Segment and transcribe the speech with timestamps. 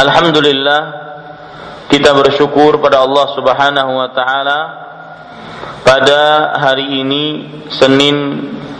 [0.00, 0.82] Alhamdulillah
[1.92, 4.60] kita bersyukur pada Allah Subhanahu wa taala
[5.84, 7.24] pada hari ini
[7.68, 8.16] Senin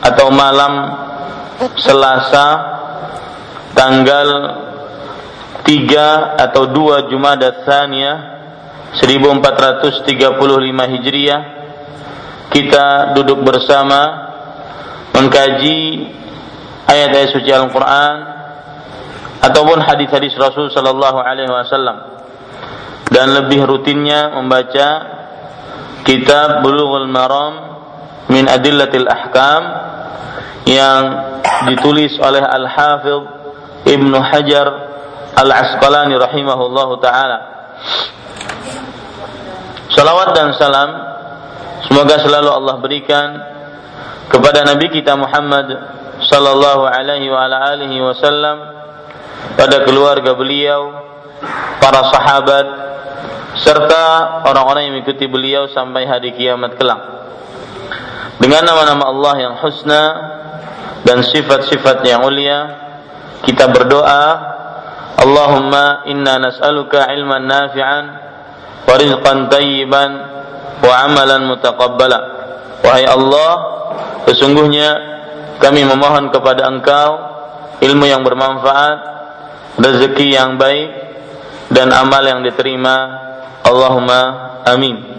[0.00, 0.96] atau malam
[1.76, 2.48] Selasa
[3.76, 4.28] tanggal
[5.60, 8.18] 3 atau 2 Jumada Tsaniyah
[8.96, 10.24] 1435
[10.72, 11.42] Hijriah
[12.48, 14.32] kita duduk bersama
[15.12, 16.08] mengkaji
[16.88, 18.29] ayat-ayat suci Al-Qur'an
[19.40, 21.96] ataupun hadis-hadis Rasul Sallallahu Alaihi Wasallam
[23.10, 24.88] dan lebih rutinnya membaca
[26.04, 27.54] kitab Bulughul Maram
[28.30, 29.62] min Adillatil Ahkam
[30.68, 31.02] yang
[31.66, 33.24] ditulis oleh Al Hafidh
[33.88, 34.68] Ibnu Hajar
[35.34, 37.38] Al Asqalani rahimahullahu taala.
[39.90, 40.90] Salawat dan salam
[41.88, 43.28] semoga selalu Allah berikan
[44.30, 45.66] kepada Nabi kita Muhammad
[46.30, 48.79] sallallahu alaihi wa alihi wasallam
[49.56, 50.94] pada keluarga beliau,
[51.80, 52.66] para sahabat,
[53.60, 54.04] serta
[54.46, 57.00] orang-orang yang mengikuti beliau sampai hari kiamat kelak.
[58.40, 60.04] Dengan nama-nama Allah yang husna
[61.04, 62.58] dan sifat-sifat yang mulia,
[63.44, 64.24] kita berdoa,
[65.20, 68.04] Allahumma inna nas'aluka ilman nafi'an
[68.88, 70.10] wa rizqan tayyiban
[70.80, 72.18] wa amalan mutaqabbala.
[72.80, 73.52] Wahai Allah,
[74.24, 74.88] sesungguhnya
[75.60, 77.10] kami memohon kepada Engkau
[77.84, 79.19] ilmu yang bermanfaat
[79.78, 80.90] rezeki yang baik
[81.70, 82.96] dan amal yang diterima.
[83.62, 84.20] Allahumma
[84.66, 85.10] amin.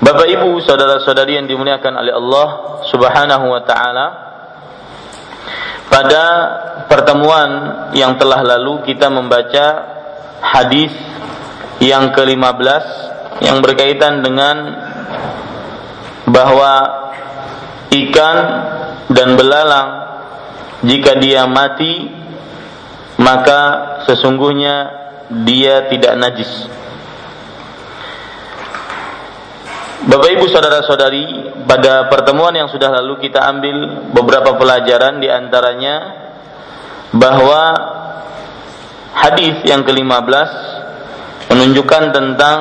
[0.00, 2.48] Bapak Ibu, saudara-saudari yang dimuliakan oleh Allah
[2.88, 4.06] Subhanahu wa taala.
[5.90, 6.24] Pada
[6.86, 7.50] pertemuan
[7.92, 9.66] yang telah lalu kita membaca
[10.40, 10.94] hadis
[11.82, 12.84] yang ke-15
[13.42, 14.56] yang berkaitan dengan
[16.30, 16.72] bahwa
[17.90, 18.36] ikan
[19.10, 19.88] dan belalang
[20.86, 22.19] jika dia mati
[23.20, 23.60] maka
[24.08, 24.74] sesungguhnya
[25.44, 26.52] dia tidak najis.
[30.00, 31.24] Bapak Ibu saudara-saudari,
[31.68, 35.96] pada pertemuan yang sudah lalu kita ambil beberapa pelajaran di antaranya
[37.12, 37.62] bahwa
[39.12, 40.50] hadis yang ke-15
[41.52, 42.58] menunjukkan tentang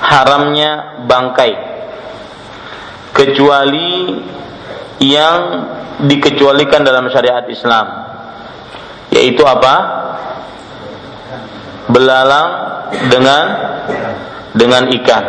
[0.00, 1.52] haramnya bangkai
[3.12, 4.16] kecuali
[5.04, 5.38] yang
[6.08, 8.07] dikecualikan dalam syariat Islam
[9.18, 9.74] yaitu apa?
[11.90, 12.48] Belalang
[13.10, 13.44] dengan
[14.54, 15.24] dengan ikan.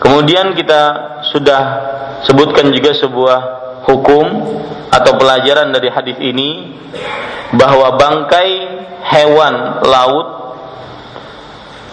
[0.00, 0.82] Kemudian kita
[1.28, 1.62] sudah
[2.24, 3.38] sebutkan juga sebuah
[3.84, 4.26] hukum
[4.88, 6.80] atau pelajaran dari hadis ini
[7.52, 8.50] bahwa bangkai
[9.04, 10.28] hewan laut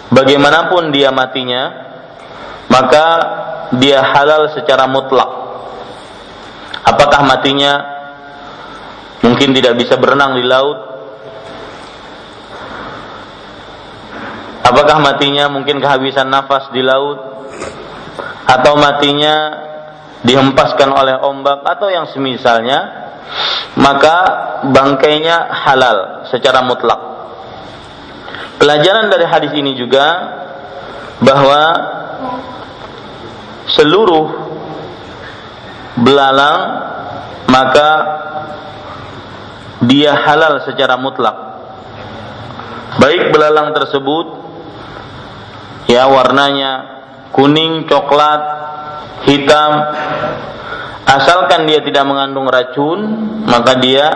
[0.08, 1.62] bagaimanapun dia matinya
[2.72, 3.04] maka
[3.76, 5.28] dia halal secara mutlak.
[6.88, 7.97] Apakah matinya
[9.24, 10.88] mungkin tidak bisa berenang di laut
[14.68, 17.16] Apakah matinya mungkin kehabisan nafas di laut
[18.44, 19.64] atau matinya
[20.20, 23.08] dihempaskan oleh ombak atau yang semisalnya
[23.80, 24.16] maka
[24.68, 27.00] bangkainya halal secara mutlak.
[28.60, 30.06] Pelajaran dari hadis ini juga
[31.24, 31.62] bahwa
[33.72, 34.26] seluruh
[35.96, 36.58] belalang
[37.48, 37.90] maka
[39.88, 41.36] dia halal secara mutlak.
[43.00, 44.26] Baik belalang tersebut
[45.88, 47.00] ya warnanya
[47.32, 48.42] kuning, coklat,
[49.24, 49.72] hitam
[51.08, 53.00] asalkan dia tidak mengandung racun
[53.48, 54.06] maka dia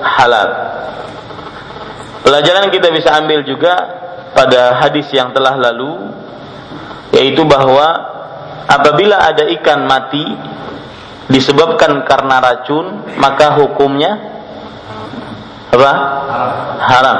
[0.00, 0.48] halal
[2.24, 3.74] pelajaran kita bisa ambil juga
[4.32, 6.08] pada hadis yang telah lalu
[7.12, 7.86] yaitu bahwa
[8.64, 10.24] apabila ada ikan mati
[11.28, 14.37] disebabkan karena racun maka hukumnya
[15.72, 15.92] apa?
[16.80, 17.18] Haram.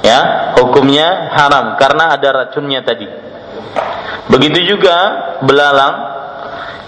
[0.00, 0.20] Ya
[0.56, 3.06] hukumnya haram karena ada racunnya tadi.
[4.30, 4.96] Begitu juga
[5.44, 5.94] belalang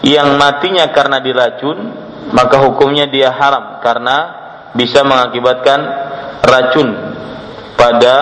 [0.03, 1.79] yang matinya karena diracun
[2.33, 4.17] maka hukumnya dia haram karena
[4.73, 5.81] bisa mengakibatkan
[6.43, 6.89] racun
[7.77, 8.17] pada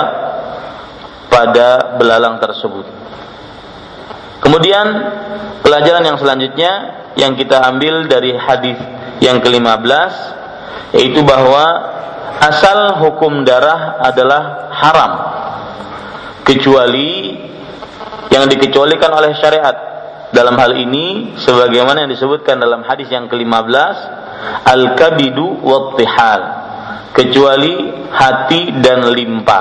[1.30, 2.86] pada belalang tersebut.
[4.42, 4.86] Kemudian
[5.62, 6.72] pelajaran yang selanjutnya
[7.14, 8.80] yang kita ambil dari hadis
[9.22, 10.12] yang ke-15
[10.96, 11.99] yaitu bahwa
[12.40, 15.12] asal hukum darah adalah haram.
[16.42, 17.36] Kecuali
[18.32, 19.76] yang dikecualikan oleh syariat.
[20.30, 23.96] Dalam hal ini sebagaimana yang disebutkan dalam hadis yang ke-15
[24.62, 26.42] al-kabidu wattihal
[27.10, 29.60] kecuali hati dan limpa.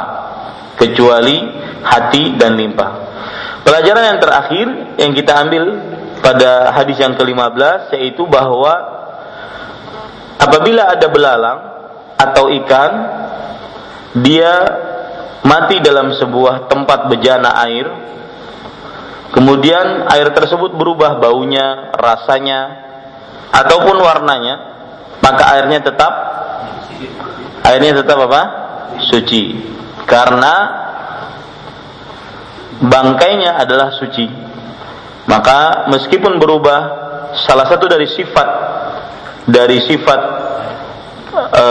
[0.78, 1.42] Kecuali
[1.82, 2.88] hati dan limpa.
[3.66, 4.66] Pelajaran yang terakhir
[5.02, 5.64] yang kita ambil
[6.22, 8.78] pada hadis yang ke-15 yaitu bahwa
[10.38, 11.79] apabila ada belalang
[12.20, 12.92] atau ikan
[14.20, 14.54] dia
[15.48, 17.88] mati dalam sebuah tempat bejana air
[19.32, 22.90] kemudian air tersebut berubah baunya, rasanya,
[23.54, 24.56] ataupun warnanya,
[25.22, 26.14] maka airnya tetap
[27.66, 28.42] airnya tetap apa?
[29.10, 29.44] Suci.
[30.10, 30.54] Karena
[32.82, 34.26] bangkainya adalah suci.
[35.30, 36.80] Maka meskipun berubah
[37.46, 38.50] salah satu dari sifat
[39.46, 40.22] dari sifat
[41.48, 41.66] e,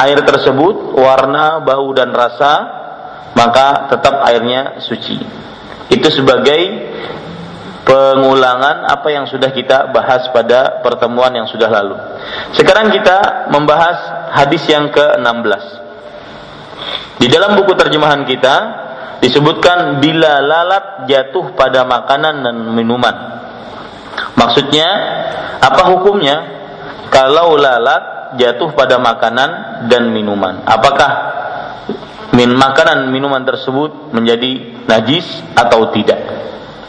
[0.00, 2.52] air tersebut, warna, bau dan rasa,
[3.36, 5.20] maka tetap airnya suci.
[5.92, 6.60] Itu sebagai
[7.86, 11.94] pengulangan apa yang sudah kita bahas pada pertemuan yang sudah lalu.
[12.50, 15.62] Sekarang kita membahas hadis yang ke-16.
[17.22, 18.56] Di dalam buku terjemahan kita
[19.22, 23.16] disebutkan bila lalat jatuh pada makanan dan minuman.
[24.36, 24.88] Maksudnya
[25.62, 26.36] apa hukumnya
[27.10, 30.62] kalau lalat jatuh pada makanan dan minuman?
[30.66, 31.10] Apakah
[32.36, 35.24] min makanan minuman tersebut menjadi najis
[35.56, 36.20] atau tidak.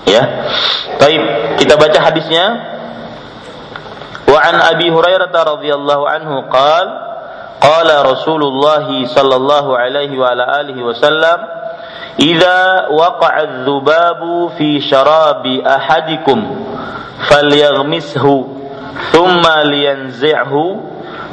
[0.04, 0.52] Ya.
[1.00, 1.22] Baik,
[1.64, 2.46] kita baca hadisnya.
[4.28, 6.96] Wa an Abi Hurairah radhiyallahu anhu qala
[7.64, 11.40] qala Rasulullah sallallahu alaihi wa ala alihi wasallam
[12.20, 16.44] idza waqa'a adh-dhubabu fi sharabi ahadikum
[17.32, 18.57] falyaghmishu
[19.12, 20.64] thumma liyanzi'hu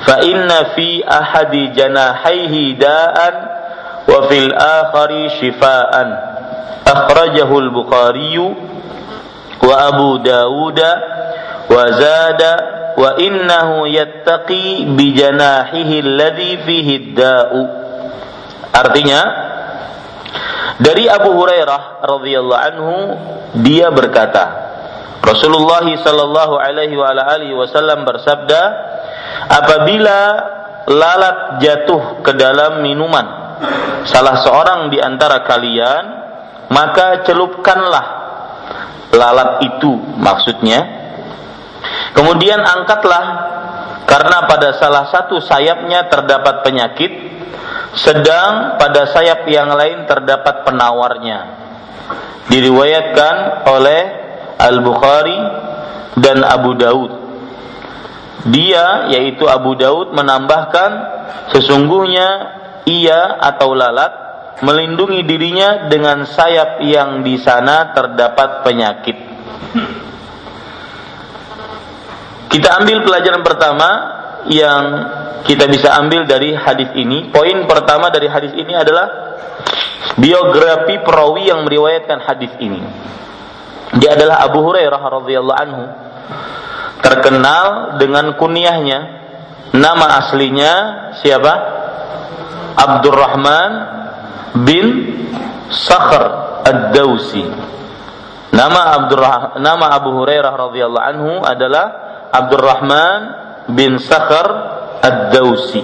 [0.04, 3.34] fa inna fi ahadi janahaihi da'an
[4.04, 6.08] wa fil akhari shifaan.
[6.84, 8.36] Akhrajahu al-Bukhari
[9.64, 10.80] wa Abu Dawud
[11.64, 12.52] wa zada
[12.94, 17.62] wa innahu yattaqi bi janahihi alladhi fihi da'u
[18.70, 19.20] artinya
[20.78, 22.94] dari Abu Hurairah radhiyallahu anhu
[23.62, 24.73] dia berkata
[25.24, 28.62] Rasulullah sallallahu alaihi wa alihi wasallam bersabda
[29.48, 30.18] apabila
[30.84, 33.44] lalat jatuh ke dalam minuman
[34.04, 36.04] salah seorang di antara kalian,
[36.68, 38.06] maka celupkanlah
[39.14, 41.02] lalat itu maksudnya.
[42.14, 43.24] Kemudian angkatlah
[44.04, 47.12] karena pada salah satu sayapnya terdapat penyakit,
[47.96, 51.64] sedang pada sayap yang lain terdapat penawarnya.
[52.44, 54.02] Diriwayatkan oleh
[54.58, 55.38] Al-Bukhari
[56.18, 57.12] dan Abu Daud.
[58.50, 60.90] Dia yaitu Abu Daud menambahkan
[61.54, 62.28] sesungguhnya
[62.84, 64.12] ia atau lalat
[64.60, 69.16] melindungi dirinya dengan sayap yang di sana terdapat penyakit.
[72.52, 73.90] Kita ambil pelajaran pertama
[74.46, 74.82] yang
[75.42, 77.28] kita bisa ambil dari hadis ini.
[77.34, 79.36] Poin pertama dari hadis ini adalah
[80.14, 82.80] biografi perawi yang meriwayatkan hadis ini.
[83.98, 85.84] Dia adalah Abu Hurairah radhiyallahu anhu.
[87.04, 89.22] Terkenal dengan kunyahnya.
[89.74, 90.72] Nama aslinya
[91.18, 91.52] siapa?
[92.74, 93.70] Abdurrahman
[94.62, 94.86] bin
[95.70, 96.22] Sakhr
[96.64, 97.44] Ad-Dausi.
[98.54, 101.86] Nama Abdurrah nama Abu Hurairah radhiyallahu anhu adalah
[102.30, 103.20] Abdurrahman
[103.74, 104.46] bin Sakhar
[105.02, 105.82] Ad-Dausi.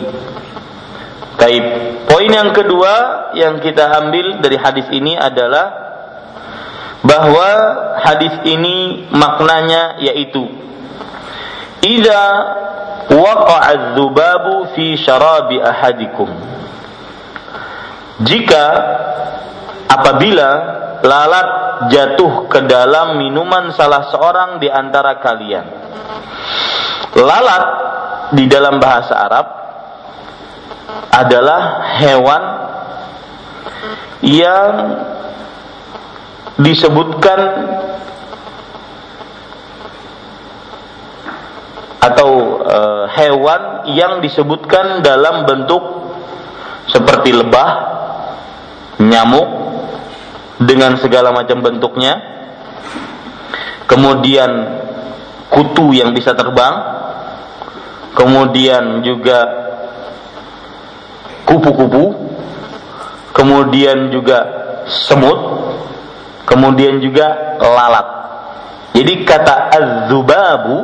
[1.35, 1.64] Taib.
[2.07, 2.95] Poin yang kedua
[3.35, 5.89] yang kita ambil dari hadis ini adalah
[7.00, 7.49] bahwa
[8.04, 10.61] hadis ini maknanya yaitu
[11.80, 12.25] Idza
[13.09, 16.28] waqa'a dzubabu fi syarabi ahadikum.
[18.21, 18.64] Jika
[19.88, 20.49] apabila
[21.00, 21.49] lalat
[21.88, 25.66] jatuh ke dalam minuman salah seorang di antara kalian.
[27.16, 27.64] Lalat
[28.37, 29.47] di dalam bahasa Arab
[31.11, 31.61] adalah
[31.97, 32.42] hewan
[34.21, 34.73] yang
[36.59, 37.40] disebutkan
[42.00, 42.30] atau
[42.64, 42.78] e,
[43.21, 45.83] hewan yang disebutkan dalam bentuk
[46.88, 47.71] seperti lebah,
[48.99, 49.49] nyamuk
[50.59, 52.19] dengan segala macam bentuknya,
[53.85, 54.50] kemudian
[55.52, 56.75] kutu yang bisa terbang,
[58.16, 59.38] kemudian juga
[61.45, 62.16] kupu-kupu,
[63.37, 64.38] kemudian juga
[64.87, 65.38] semut,
[66.50, 68.07] kemudian juga lalat.
[68.90, 70.76] Jadi kata az-zubabu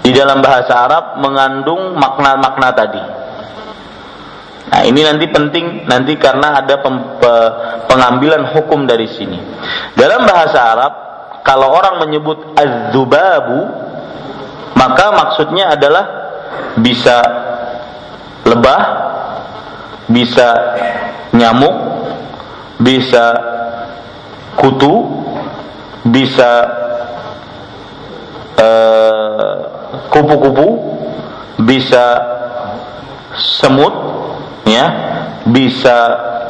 [0.00, 3.02] di dalam bahasa Arab mengandung makna-makna tadi.
[4.68, 6.80] Nah, ini nanti penting nanti karena ada
[7.84, 9.36] pengambilan hukum dari sini.
[9.92, 10.92] Dalam bahasa Arab,
[11.44, 13.60] kalau orang menyebut az-zubabu,
[14.72, 16.04] maka maksudnya adalah
[16.80, 17.16] bisa
[18.44, 18.82] lebah,
[20.08, 20.48] bisa
[21.36, 21.76] nyamuk,
[22.80, 23.56] bisa
[24.58, 24.94] kutu
[26.08, 26.50] bisa
[28.58, 29.54] eh,
[30.10, 30.76] kupu-kupu uh,
[31.62, 32.04] bisa
[33.38, 33.94] semut
[34.66, 34.86] ya
[35.46, 35.96] bisa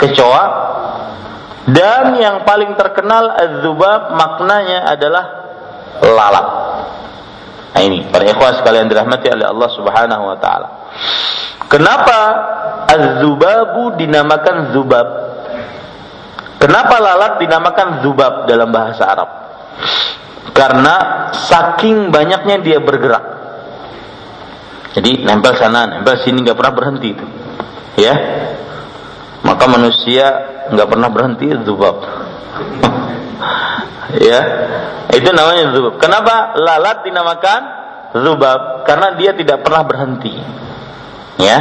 [0.00, 0.66] kecoa.
[1.68, 5.24] Dan yang paling terkenal az-zubab maknanya adalah
[6.00, 6.46] lalat
[7.78, 10.68] nah ini para ikhwan sekalian dirahmati oleh Allah Subhanahu wa taala.
[11.70, 12.20] Kenapa
[12.88, 15.06] az-zubabu dinamakan zubab
[16.58, 19.30] Kenapa lalat dinamakan zubab dalam bahasa Arab?
[20.50, 23.38] Karena saking banyaknya dia bergerak.
[24.98, 27.26] Jadi nempel sana, nempel sini nggak pernah berhenti itu.
[27.94, 28.14] Ya.
[29.46, 30.26] Maka manusia
[30.74, 32.02] nggak pernah berhenti zubab.
[34.28, 34.40] ya.
[35.14, 36.02] Itu namanya zubab.
[36.02, 37.60] Kenapa lalat dinamakan
[38.18, 38.82] zubab?
[38.82, 40.34] Karena dia tidak pernah berhenti.
[41.38, 41.58] Ya.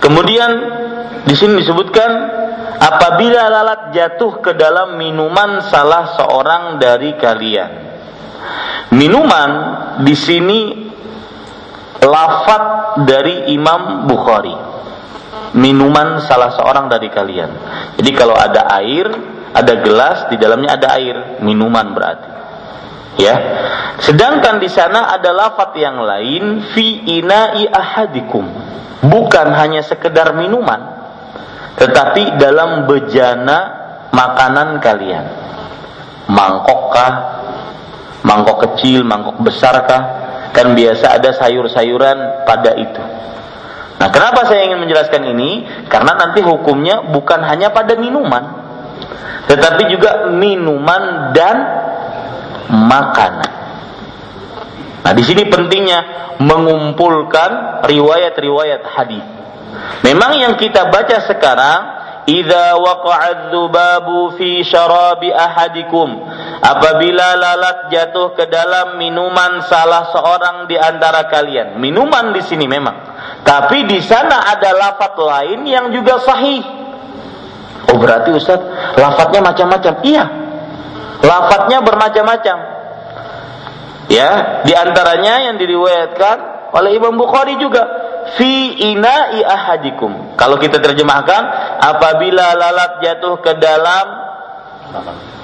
[0.00, 0.50] Kemudian
[1.28, 2.10] di sini disebutkan
[2.76, 7.72] apabila lalat jatuh ke dalam minuman salah seorang dari kalian.
[8.94, 9.50] Minuman
[10.06, 10.60] di sini
[12.00, 12.62] lafat
[13.02, 14.56] dari Imam Bukhari.
[15.56, 17.50] Minuman salah seorang dari kalian.
[17.96, 19.08] Jadi kalau ada air,
[19.56, 22.30] ada gelas di dalamnya ada air, minuman berarti.
[23.16, 23.34] Ya.
[24.04, 28.44] Sedangkan di sana ada lafat yang lain fi ina'i ahadikum.
[29.00, 30.95] Bukan hanya sekedar minuman,
[31.76, 33.58] tetapi dalam bejana
[34.12, 35.24] makanan kalian
[36.32, 37.12] mangkokkah
[38.24, 40.24] mangkok kecil mangkok besarkah?
[40.50, 43.02] Kan biasa ada sayur-sayuran pada itu.
[44.00, 45.68] Nah kenapa saya ingin menjelaskan ini?
[45.92, 48.66] Karena nanti hukumnya bukan hanya pada minuman
[49.46, 51.56] tetapi juga minuman dan
[52.66, 53.52] makanan.
[55.06, 56.00] Nah di sini pentingnya
[56.42, 59.35] mengumpulkan riwayat-riwayat hadis
[60.04, 66.26] Memang yang kita baca sekarang Idza waqa'a dzubabu fi syarabi ahadikum
[66.58, 71.78] apabila lalat jatuh ke dalam minuman salah seorang di antara kalian.
[71.78, 73.14] Minuman di sini memang.
[73.46, 76.66] Tapi di sana ada lafat lain yang juga sahih.
[77.94, 78.58] Oh berarti Ustaz,
[78.98, 79.94] lafadznya macam-macam.
[80.02, 80.24] Iya.
[81.22, 82.58] Lafadznya bermacam-macam.
[84.10, 84.30] Ya,
[84.66, 86.36] di antaranya yang diriwayatkan
[86.74, 87.86] oleh Imam Bukhari juga
[88.34, 90.34] fi ina'i ahadikum.
[90.34, 91.42] Kalau kita terjemahkan,
[91.78, 94.06] apabila lalat jatuh ke dalam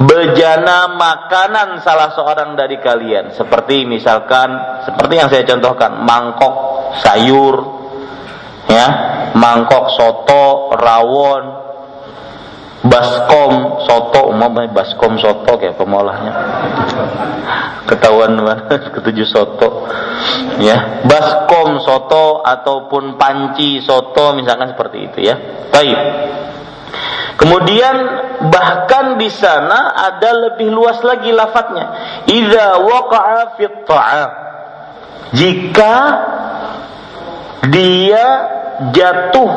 [0.03, 6.55] bejana makanan salah seorang dari kalian, seperti misalkan seperti yang saya contohkan, mangkok
[6.99, 7.57] sayur,
[8.67, 8.87] ya,
[9.39, 11.45] mangkok soto, rawon,
[12.83, 16.33] baskom soto umumnya baskom soto kayak pemolahnya.
[17.87, 19.87] Ketahuan ketujuh soto.
[20.59, 25.37] Ya baskom soto ataupun panci soto misalkan seperti itu ya.
[25.71, 25.99] Baik.
[27.39, 27.97] Kemudian
[28.53, 31.87] bahkan di sana ada lebih luas lagi lafadznya.
[32.29, 33.83] Idza waqa'a fit
[35.33, 35.95] jika
[37.73, 38.27] dia
[38.93, 39.53] jatuh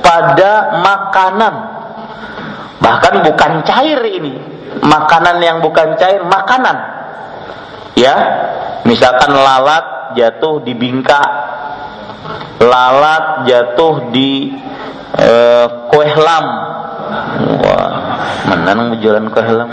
[0.00, 1.75] pada makanan
[2.80, 4.36] Bahkan bukan cair ini,
[4.84, 6.76] makanan yang bukan cair makanan.
[7.96, 8.14] Ya,
[8.84, 11.22] misalkan lalat jatuh di bingka,
[12.60, 14.52] lalat jatuh di
[15.16, 16.46] eh, kue lam.
[17.64, 17.92] Wah,
[18.52, 19.70] mana nang jualan kue lam?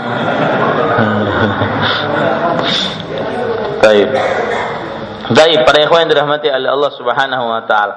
[3.84, 4.08] Baik.
[5.24, 7.94] Baik, para ikhwan yang dirahmati oleh Allah Subhanahu wa taala.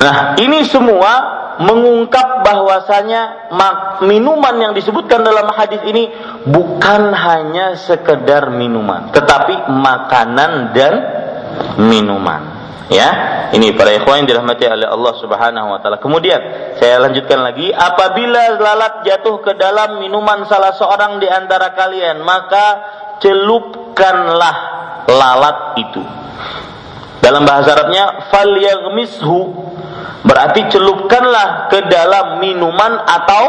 [0.00, 1.12] Nah, ini semua
[1.58, 3.52] mengungkap bahwasanya
[4.02, 6.10] minuman yang disebutkan dalam hadis ini
[6.50, 10.94] bukan hanya sekedar minuman, tetapi makanan dan
[11.78, 12.54] minuman.
[12.92, 13.08] Ya,
[13.56, 15.96] ini para ikhwan yang dirahmati oleh Allah Subhanahu wa taala.
[16.04, 16.40] Kemudian
[16.76, 22.66] saya lanjutkan lagi, apabila lalat jatuh ke dalam minuman salah seorang di antara kalian, maka
[23.24, 24.56] celupkanlah
[25.08, 26.04] lalat itu.
[27.24, 29.64] Dalam bahasa Arabnya falyaghmishu
[30.24, 33.44] Berarti celupkanlah ke dalam minuman atau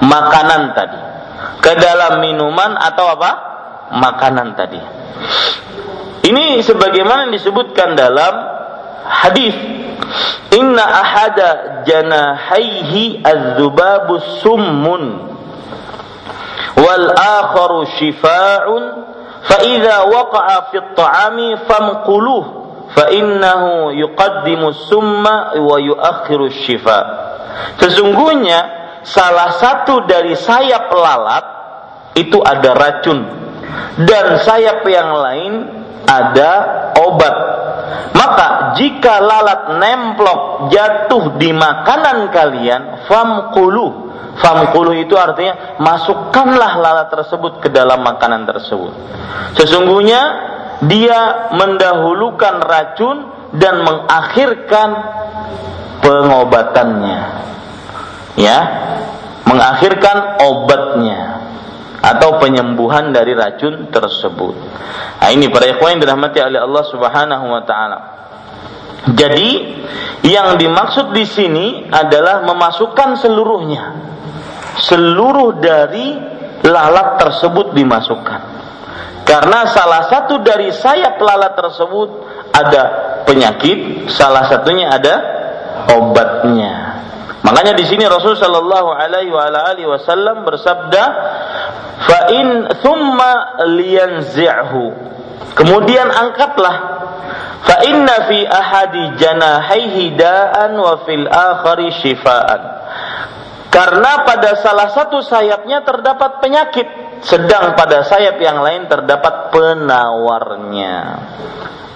[0.00, 1.00] makanan tadi.
[1.60, 3.30] Ke dalam minuman atau apa?
[3.90, 4.80] Makanan tadi.
[6.30, 8.34] Ini sebagaimana disebutkan dalam
[9.04, 9.56] hadis
[10.50, 11.48] Inna ahada
[11.86, 15.30] janahaihi az-zubabu summun
[16.74, 18.82] wal akharu shifa'un
[19.46, 22.59] fa idza waqa'a fi at-ta'ami famquluh
[22.94, 26.98] fa innahu yuqaddimu summa wa yuakhiru syifa.
[27.78, 28.58] Sesungguhnya
[29.02, 31.44] salah satu dari sayap lalat
[32.18, 33.18] itu ada racun
[34.04, 35.52] dan sayap yang lain
[36.04, 36.52] ada
[36.98, 37.36] obat.
[38.10, 44.10] Maka jika lalat nemplok jatuh di makanan kalian, famkulu.
[44.40, 48.94] Famkulu itu artinya masukkanlah lalat tersebut ke dalam makanan tersebut.
[49.58, 50.20] Sesungguhnya
[50.86, 53.16] dia mendahulukan racun
[53.56, 54.88] dan mengakhirkan
[56.00, 57.20] pengobatannya.
[58.38, 58.58] Ya,
[59.44, 61.44] mengakhirkan obatnya
[62.00, 64.56] atau penyembuhan dari racun tersebut.
[65.20, 67.98] Nah, ini para ikhwan yang dirahmati oleh Allah Subhanahu wa taala.
[69.12, 69.48] Jadi,
[70.24, 73.84] yang dimaksud di sini adalah memasukkan seluruhnya.
[74.80, 76.16] Seluruh dari
[76.64, 78.59] lalat tersebut dimasukkan.
[79.24, 82.08] Karena salah satu dari sayap lalat tersebut
[82.50, 82.82] ada
[83.28, 85.14] penyakit, salah satunya ada
[85.94, 86.90] obatnya.
[87.40, 91.02] Makanya di sini Rasul Shallallahu Alaihi Wasallam bersabda,
[92.04, 94.84] "Fa in thumma liyanzi'hu."
[95.56, 96.76] Kemudian angkatlah
[97.64, 102.60] fa inna fi ahadi janahaihi da'an wa fil akhari shifaan.
[103.70, 106.86] Karena pada salah satu sayapnya terdapat penyakit
[107.22, 110.96] sedang pada sayap yang lain terdapat penawarnya.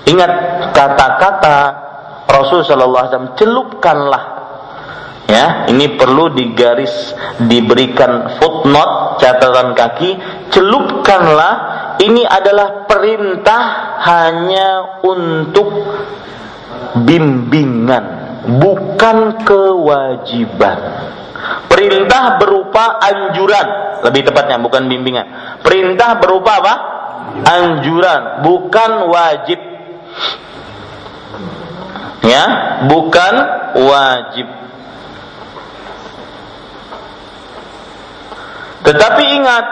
[0.07, 0.33] Ingat
[0.71, 1.59] kata-kata
[2.31, 4.25] Rasul Shallallahu Alaihi Wasallam, celupkanlah.
[5.25, 10.11] Ya, ini perlu digaris diberikan footnote catatan kaki,
[10.53, 11.55] celupkanlah.
[11.97, 13.63] Ini adalah perintah
[14.05, 15.73] hanya untuk
[17.03, 18.05] bimbingan,
[18.61, 20.79] bukan kewajiban.
[21.69, 25.59] Perintah berupa anjuran, lebih tepatnya bukan bimbingan.
[25.61, 26.75] Perintah berupa apa?
[27.45, 29.59] Anjuran, bukan wajib.
[32.25, 32.45] Ya,
[32.89, 33.35] bukan
[33.75, 34.47] wajib.
[38.85, 39.65] Tetapi ingat,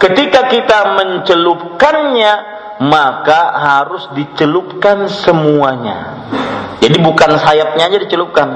[0.00, 2.34] ketika kita mencelupkannya,
[2.80, 6.16] maka harus dicelupkan semuanya.
[6.80, 8.48] Jadi bukan sayapnya aja dicelupkan,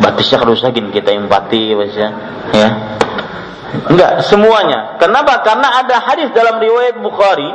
[0.00, 2.08] batisnya kerusakin kita empati ya.
[2.52, 2.70] ya.
[3.86, 4.96] Enggak, semuanya.
[4.96, 5.44] Kenapa?
[5.44, 7.48] Karena ada hadis dalam riwayat Bukhari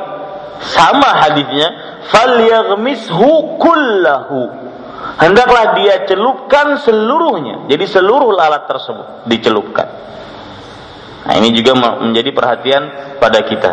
[0.61, 1.67] sama hadisnya,
[2.13, 4.41] falyaghmishu kullahu.
[5.17, 7.65] Hendaklah dia celupkan seluruhnya.
[7.65, 9.87] Jadi seluruh lalat tersebut dicelupkan.
[11.21, 12.83] Nah, ini juga menjadi perhatian
[13.21, 13.71] pada kita.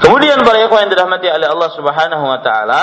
[0.00, 2.80] Kemudian para ikhwan yang dirahmati oleh Allah Subhanahu wa taala,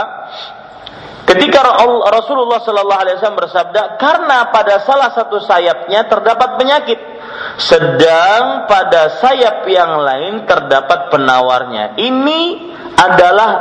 [1.23, 1.63] Ketika
[2.12, 6.99] Rasulullah Sallallahu Alaihi Wasallam bersabda, karena pada salah satu sayapnya terdapat penyakit,
[7.56, 11.95] sedang pada sayap yang lain terdapat penawarnya.
[11.95, 12.41] Ini
[12.99, 13.51] adalah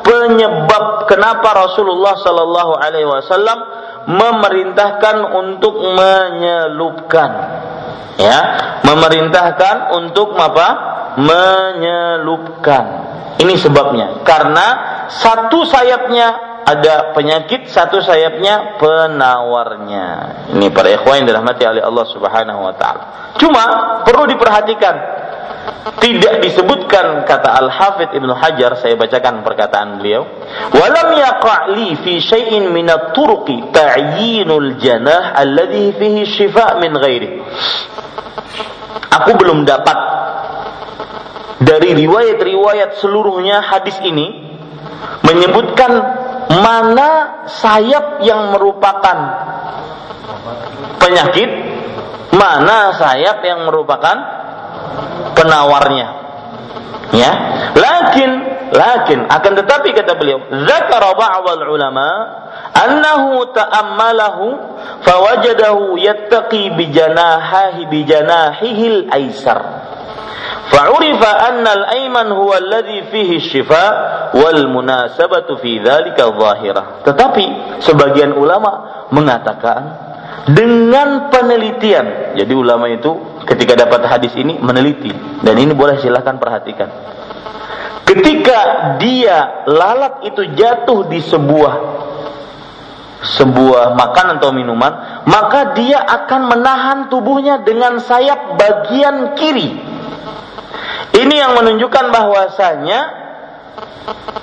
[0.00, 3.58] penyebab kenapa Rasulullah Sallallahu Alaihi Wasallam
[4.08, 7.30] memerintahkan untuk menyelupkan,
[8.16, 8.38] ya,
[8.80, 10.68] memerintahkan untuk apa?
[11.20, 12.84] Menyelupkan.
[13.44, 14.66] Ini sebabnya, karena
[15.12, 20.06] satu sayapnya ada penyakit satu sayapnya penawarnya.
[20.54, 23.02] Ini para ikhwan yang dirahmati oleh Allah Subhanahu wa taala.
[23.36, 23.64] Cuma
[24.06, 24.94] perlu diperhatikan
[26.00, 30.24] tidak disebutkan kata Al-Hafidh Ibnu Hajar saya bacakan perkataan beliau
[30.72, 37.30] walam yaqa'li fi syai'in min at-turuqi ta'yinul janah alladhi fihi syifa' min ghairi
[39.12, 39.98] aku belum dapat
[41.60, 44.52] dari riwayat-riwayat seluruhnya hadis ini
[45.28, 46.19] menyebutkan
[46.50, 49.18] mana sayap yang merupakan
[50.98, 51.50] penyakit,
[52.34, 54.16] mana sayap yang merupakan
[55.38, 56.08] penawarnya.
[57.10, 57.32] Ya,
[57.74, 58.30] lakin
[58.70, 62.08] lakin akan tetapi kata beliau, zakara ba'd ulama
[62.70, 64.46] annahu ta'ammalahu
[65.02, 69.89] fawajadahu yattaqi bijanahihi bijanahihil aisar
[70.69, 73.93] فعرف أن الأيمن هو الذي فيه الشفاء
[74.33, 77.45] والمناسبة في ذلك ظاهرة tetapi
[77.79, 79.81] sebagian ulama mengatakan
[80.51, 86.89] dengan penelitian jadi ulama itu ketika dapat hadis ini meneliti dan ini boleh silahkan perhatikan
[88.05, 88.57] ketika
[89.01, 91.73] dia lalat itu jatuh di sebuah
[93.25, 99.88] sebuah makanan atau minuman maka dia akan menahan tubuhnya dengan sayap bagian kiri
[101.16, 103.00] ini yang menunjukkan bahwasanya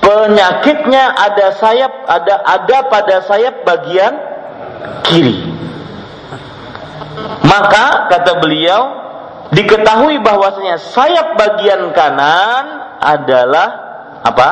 [0.04, 4.14] penyakitnya ada sayap ada ada pada sayap bagian
[5.08, 5.48] kiri.
[7.48, 8.82] Maka kata beliau
[9.52, 12.66] diketahui bahwasanya sayap bagian kanan
[13.00, 13.70] adalah
[14.26, 14.50] apa?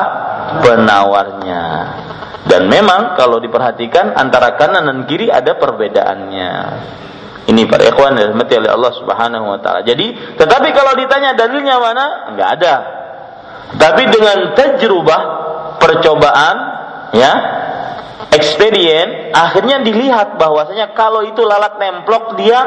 [0.62, 1.64] penawarnya.
[2.46, 6.52] Dan memang kalau diperhatikan antara kanan dan kiri ada perbedaannya.
[7.46, 9.86] Ini para ikhwan dirahmati oleh Allah Subhanahu wa taala.
[9.86, 12.34] Jadi, tetapi kalau ditanya dalilnya mana?
[12.34, 12.74] Enggak ada.
[13.78, 15.22] Tapi dengan tajrubah,
[15.78, 16.56] percobaan,
[17.14, 17.32] ya,
[18.34, 22.60] experience, akhirnya dilihat bahwasanya kalau itu lalat nemplok dia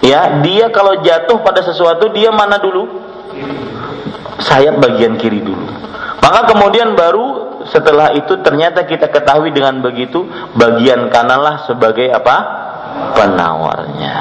[0.00, 3.04] ya, dia kalau jatuh pada sesuatu dia mana dulu?
[4.40, 5.64] Sayap bagian kiri dulu.
[6.20, 12.66] Maka kemudian baru setelah itu ternyata kita ketahui dengan begitu bagian kananlah sebagai apa?
[13.14, 14.16] Penawarnya.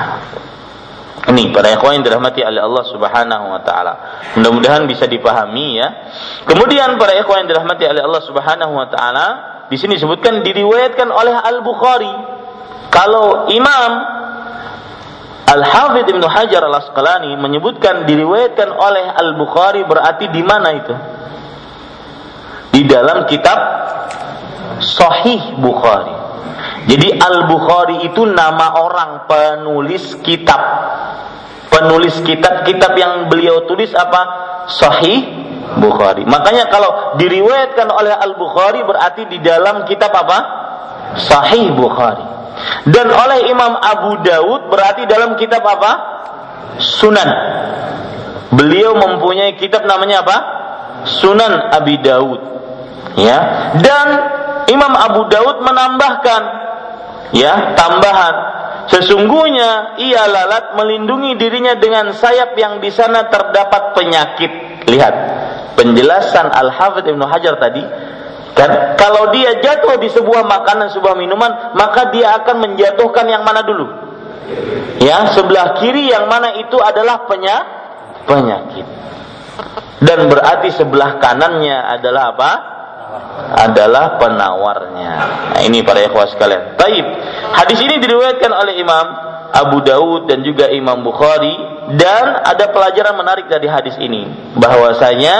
[1.26, 3.94] Ini para ikhwan yang dirahmati oleh Allah Subhanahu wa taala.
[4.38, 5.88] Mudah-mudahan bisa dipahami ya.
[6.46, 9.28] Kemudian para ikhwan yang dirahmati oleh Allah Subhanahu wa taala,
[9.66, 12.14] di sini disebutkan diriwayatkan oleh Al-Bukhari.
[12.94, 13.92] Kalau Imam
[15.46, 20.94] Al-Hafidh Ibnu Hajar Al-Asqalani menyebutkan diriwayatkan oleh Al-Bukhari berarti di mana itu?
[22.70, 23.58] Di dalam kitab
[24.78, 26.14] Sahih Bukhari.
[26.86, 30.62] Jadi Al-Bukhari itu nama orang penulis kitab.
[31.74, 34.22] Penulis kitab, kitab yang beliau tulis apa?
[34.70, 35.46] Sahih
[35.82, 36.24] Bukhari.
[36.30, 40.38] Makanya kalau diriwayatkan oleh Al-Bukhari berarti di dalam kitab apa?
[41.18, 42.26] Sahih Bukhari.
[42.88, 45.92] Dan oleh Imam Abu Daud berarti dalam kitab apa?
[46.80, 47.30] Sunan.
[48.54, 50.38] Beliau mempunyai kitab namanya apa?
[51.20, 52.40] Sunan Abi Daud.
[53.20, 53.74] Ya.
[53.82, 54.08] Dan
[54.72, 56.65] Imam Abu Daud menambahkan
[57.32, 58.36] ya tambahan.
[58.86, 64.52] Sesungguhnya ia lalat melindungi dirinya dengan sayap yang di sana terdapat penyakit.
[64.86, 65.16] Lihat
[65.74, 67.82] penjelasan Al Hafidh Ibnu Hajar tadi
[68.54, 68.94] kan?
[68.94, 73.90] Kalau dia jatuh di sebuah makanan sebuah minuman maka dia akan menjatuhkan yang mana dulu?
[75.02, 78.86] Ya sebelah kiri yang mana itu adalah penyakit.
[79.98, 82.52] Dan berarti sebelah kanannya adalah apa
[83.56, 85.12] adalah penawarnya.
[85.56, 86.76] Nah, ini para ikhwas sekalian.
[86.76, 87.06] Taib.
[87.56, 89.06] Hadis ini diriwayatkan oleh Imam
[89.56, 91.56] Abu Daud dan juga Imam Bukhari
[91.96, 95.36] dan ada pelajaran menarik dari hadis ini bahwasanya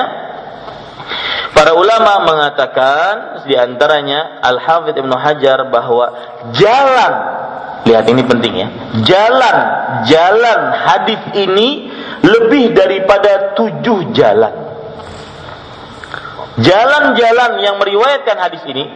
[1.52, 6.06] para ulama mengatakan di antaranya Al Hafidh Ibnu Hajar bahwa
[6.56, 7.14] jalan
[7.86, 8.68] lihat ini penting ya
[9.04, 9.58] jalan
[10.08, 11.92] jalan hadis ini
[12.24, 14.65] lebih daripada tujuh jalan
[16.56, 18.88] Jalan-jalan yang meriwayatkan hadis ini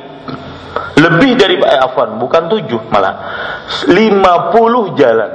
[0.95, 3.15] lebih dari eh, afwan, bukan tujuh malah
[3.91, 5.31] lima puluh jalan.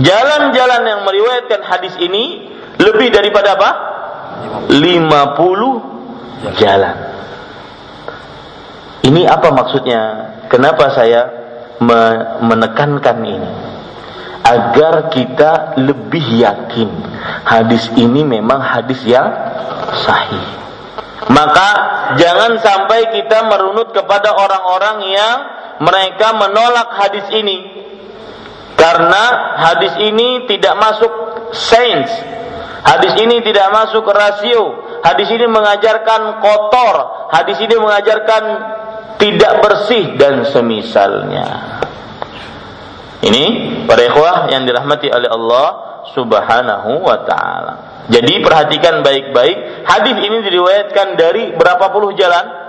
[0.00, 2.48] Jalan-jalan yang meriwayatkan hadis ini
[2.80, 3.70] lebih daripada apa?
[4.72, 5.84] Lima puluh
[6.56, 6.96] jalan.
[9.02, 10.00] Ini apa maksudnya?
[10.48, 11.28] Kenapa saya
[12.40, 13.50] menekankan ini?
[14.42, 16.90] Agar kita lebih yakin
[17.46, 19.30] hadis ini memang hadis yang
[20.00, 20.46] sahih.
[21.30, 21.68] Maka
[22.18, 25.36] jangan sampai kita merunut kepada orang-orang yang
[25.80, 27.58] mereka menolak hadis ini.
[28.74, 31.12] Karena hadis ini tidak masuk
[31.54, 32.10] sains.
[32.82, 34.82] Hadis ini tidak masuk rasio.
[35.06, 37.30] Hadis ini mengajarkan kotor.
[37.30, 38.42] Hadis ini mengajarkan
[39.22, 41.78] tidak bersih dan semisalnya.
[43.22, 43.44] Ini
[43.86, 45.68] para ikhwah yang dirahmati oleh Allah
[46.10, 47.91] Subhanahu wa taala.
[48.10, 49.86] Jadi perhatikan baik-baik.
[49.86, 52.62] Hadis ini diriwayatkan dari berapa puluh jalan?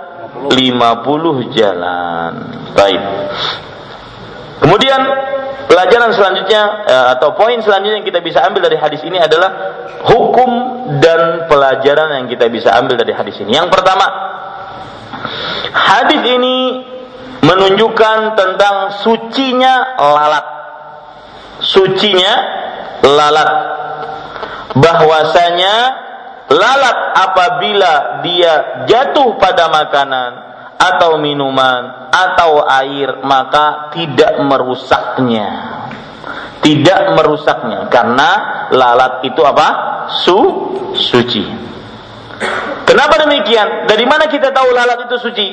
[0.50, 2.32] 50 jalan.
[2.74, 3.02] Baik.
[4.62, 5.00] Kemudian
[5.66, 9.50] pelajaran selanjutnya eh, atau poin selanjutnya yang kita bisa ambil dari hadis ini adalah
[10.06, 10.50] hukum
[11.02, 13.58] dan pelajaran yang kita bisa ambil dari hadis ini.
[13.58, 14.06] Yang pertama,
[15.74, 16.56] hadis ini
[17.44, 20.46] menunjukkan tentang sucinya lalat.
[21.60, 22.32] Sucinya
[23.04, 23.50] lalat.
[24.72, 25.74] Bahwasanya
[26.48, 27.92] lalat apabila
[28.24, 30.30] dia jatuh pada makanan
[30.80, 35.72] atau minuman atau air maka tidak merusaknya.
[36.64, 38.30] Tidak merusaknya karena
[38.72, 39.68] lalat itu apa?
[40.24, 40.38] Su
[40.96, 41.44] suci.
[42.88, 43.84] Kenapa demikian?
[43.84, 45.46] Dari mana kita tahu lalat itu suci?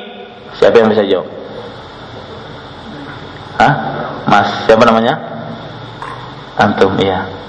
[0.56, 1.28] Siapa yang bisa jawab?
[3.60, 3.74] Hah?
[4.24, 5.20] Mas siapa namanya?
[6.56, 7.42] Antum ya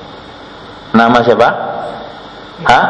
[0.93, 1.49] nama siapa
[2.63, 2.87] Hah?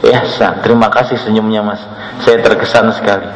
[0.00, 0.22] Ya,
[0.62, 1.82] terima kasih senyumnya mas.
[2.22, 3.26] Saya terkesan sekali.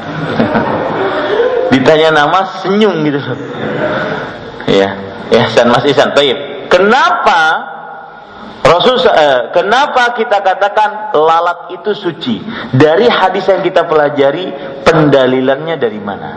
[1.74, 3.38] Ditanya nama senyum gitu loh.
[4.70, 4.94] Ya,
[5.34, 6.14] ya San Mas Isan.
[6.14, 6.70] Baik.
[6.70, 7.74] Kenapa
[8.64, 12.40] Rasul eh, kenapa kita katakan lalat itu suci?
[12.72, 14.54] Dari hadis yang kita pelajari,
[14.86, 16.30] pendalilannya dari mana?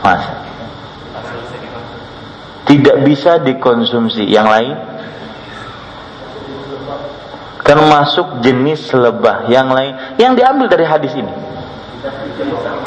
[0.00, 0.24] Mas.
[2.64, 4.24] Tidak bisa dikonsumsi.
[4.24, 4.74] Yang lain?
[7.64, 11.32] Termasuk jenis lebah yang lain yang diambil dari hadis ini.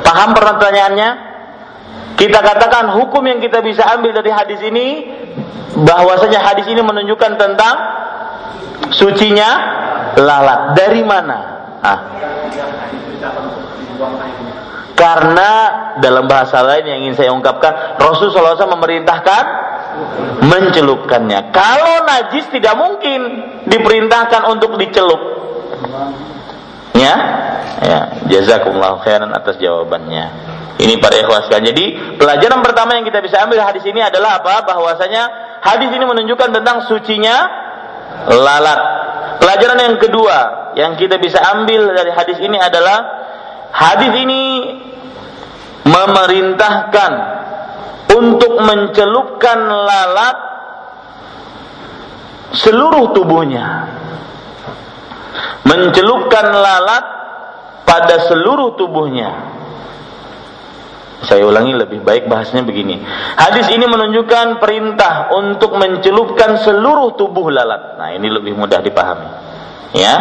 [0.06, 1.10] Paham pertanyaannya?
[2.18, 5.06] Kita katakan hukum yang kita bisa ambil dari hadis ini
[5.86, 7.76] bahwasanya hadis ini menunjukkan tentang
[8.94, 9.50] sucinya
[10.18, 10.74] lalat.
[10.74, 11.38] Dari mana?
[11.82, 12.00] Ah.
[14.98, 15.52] Karena
[16.02, 19.44] dalam bahasa lain yang ingin saya ungkapkan, Rasulullah SAW memerintahkan
[20.42, 21.54] mencelupkannya.
[21.54, 23.20] Kalau najis tidak mungkin
[23.70, 25.22] diperintahkan untuk dicelup.
[26.98, 27.14] Ya,
[27.86, 30.50] ya, jazakumullah khairan atas jawabannya.
[30.78, 34.66] Ini para ikhwas Jadi pelajaran pertama yang kita bisa ambil hadis ini adalah apa?
[34.66, 35.24] Bahwasanya
[35.62, 37.38] hadis ini menunjukkan tentang sucinya
[38.30, 38.82] lalat.
[39.42, 40.38] Pelajaran yang kedua
[40.74, 42.98] yang kita bisa ambil dari hadis ini adalah
[43.74, 44.42] hadis ini
[45.88, 47.12] memerintahkan
[48.12, 50.38] untuk mencelupkan lalat
[52.56, 53.96] seluruh tubuhnya.
[55.68, 57.06] Mencelupkan lalat
[57.84, 59.56] pada seluruh tubuhnya.
[61.18, 63.02] Saya ulangi lebih baik bahasnya begini.
[63.36, 67.98] Hadis ini menunjukkan perintah untuk mencelupkan seluruh tubuh lalat.
[67.98, 69.30] Nah, ini lebih mudah dipahami.
[69.98, 70.16] Ya.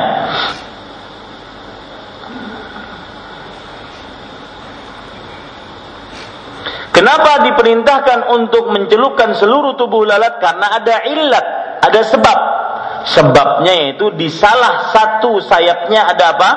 [6.96, 10.40] Kenapa diperintahkan untuk mencelupkan seluruh tubuh lalat?
[10.40, 11.46] Karena ada ilat,
[11.84, 12.38] ada sebab.
[13.04, 16.50] Sebabnya yaitu di salah satu sayapnya ada apa?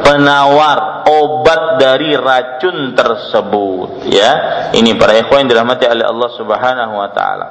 [0.00, 4.08] Penawar obat dari racun tersebut.
[4.08, 4.30] Ya,
[4.72, 7.46] ini para ikhwan yang dirahmati oleh Allah Subhanahu Wa Taala.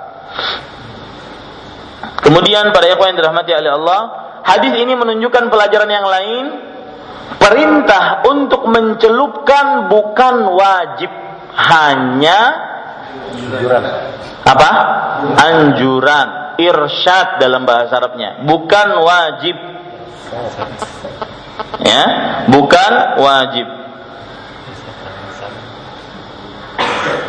[2.26, 4.02] Kemudian para ikhwan yang dirahmati oleh Allah,
[4.50, 6.46] hadis ini menunjukkan pelajaran yang lain.
[7.38, 12.40] Perintah untuk mencelupkan bukan wajib hanya
[13.32, 13.84] anjuran.
[14.42, 14.72] Apa?
[15.38, 19.56] Anjuran, irsyad dalam bahasa Arabnya, bukan wajib.
[21.82, 22.04] Ya,
[22.48, 23.68] bukan wajib.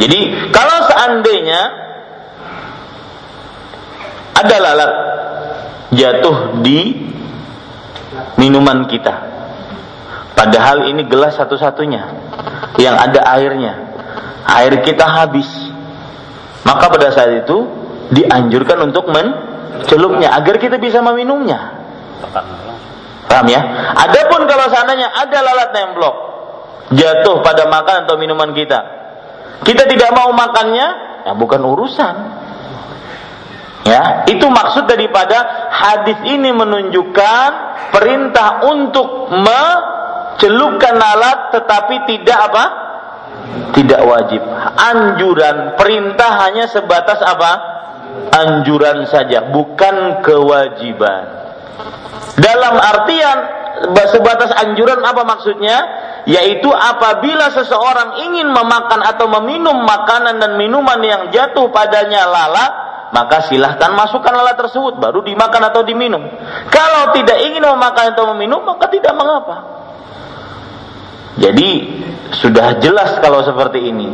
[0.03, 1.61] Jadi kalau seandainya
[4.35, 4.93] ada lalat
[5.95, 6.97] jatuh di
[8.41, 9.15] minuman kita,
[10.35, 12.03] padahal ini gelas satu-satunya
[12.81, 13.92] yang ada airnya,
[14.47, 15.49] air kita habis.
[16.63, 17.67] Maka pada saat itu
[18.15, 21.83] dianjurkan untuk mencelupnya agar kita bisa meminumnya.
[23.27, 23.61] Paham ya?
[23.97, 26.17] Adapun kalau seandainya ada lalat nemblok
[26.93, 28.81] jatuh pada makan atau minuman kita,
[29.65, 30.87] kita tidak mau makannya,
[31.27, 32.15] ya bukan urusan.
[33.83, 35.43] Ya, itu maksud daripada
[35.75, 37.51] hadis ini menunjukkan
[37.91, 42.65] perintah untuk mencelupkan lalat tetapi tidak apa?
[43.73, 44.41] Tidak wajib.
[44.77, 47.53] Anjuran, perintah hanya sebatas apa?
[48.33, 51.25] Anjuran saja, bukan kewajiban.
[52.37, 53.38] Dalam artian
[54.09, 55.77] sebatas anjuran apa maksudnya?
[56.23, 62.73] Yaitu apabila seseorang ingin memakan atau meminum makanan dan minuman yang jatuh padanya lalat,
[63.11, 66.23] maka silahkan masukkan lalat tersebut baru dimakan atau diminum.
[66.71, 69.82] Kalau tidak ingin memakan atau meminum maka tidak mengapa.
[71.40, 71.68] Jadi
[72.37, 74.09] sudah jelas kalau seperti ini.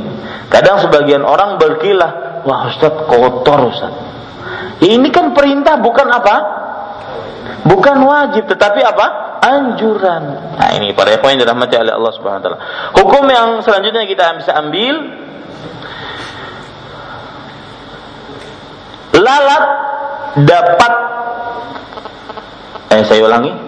[0.50, 3.94] Kadang sebagian orang berkilah, wah Ustaz kotor Ustaz.
[4.78, 6.36] Ini kan perintah bukan apa?
[7.66, 9.06] Bukan wajib, tetapi apa?
[9.42, 10.54] Anjuran.
[10.58, 12.60] Nah ini para ikhwan yang dirahmati oleh Allah Subhanahu wa taala.
[12.94, 14.94] Hukum yang selanjutnya kita bisa ambil
[19.18, 19.64] lalat
[20.46, 20.92] dapat
[22.94, 23.67] eh saya ulangi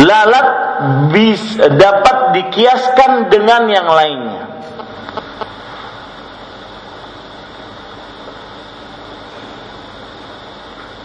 [0.00, 0.48] lalat
[1.10, 4.42] bis dapat dikiaskan dengan yang lainnya.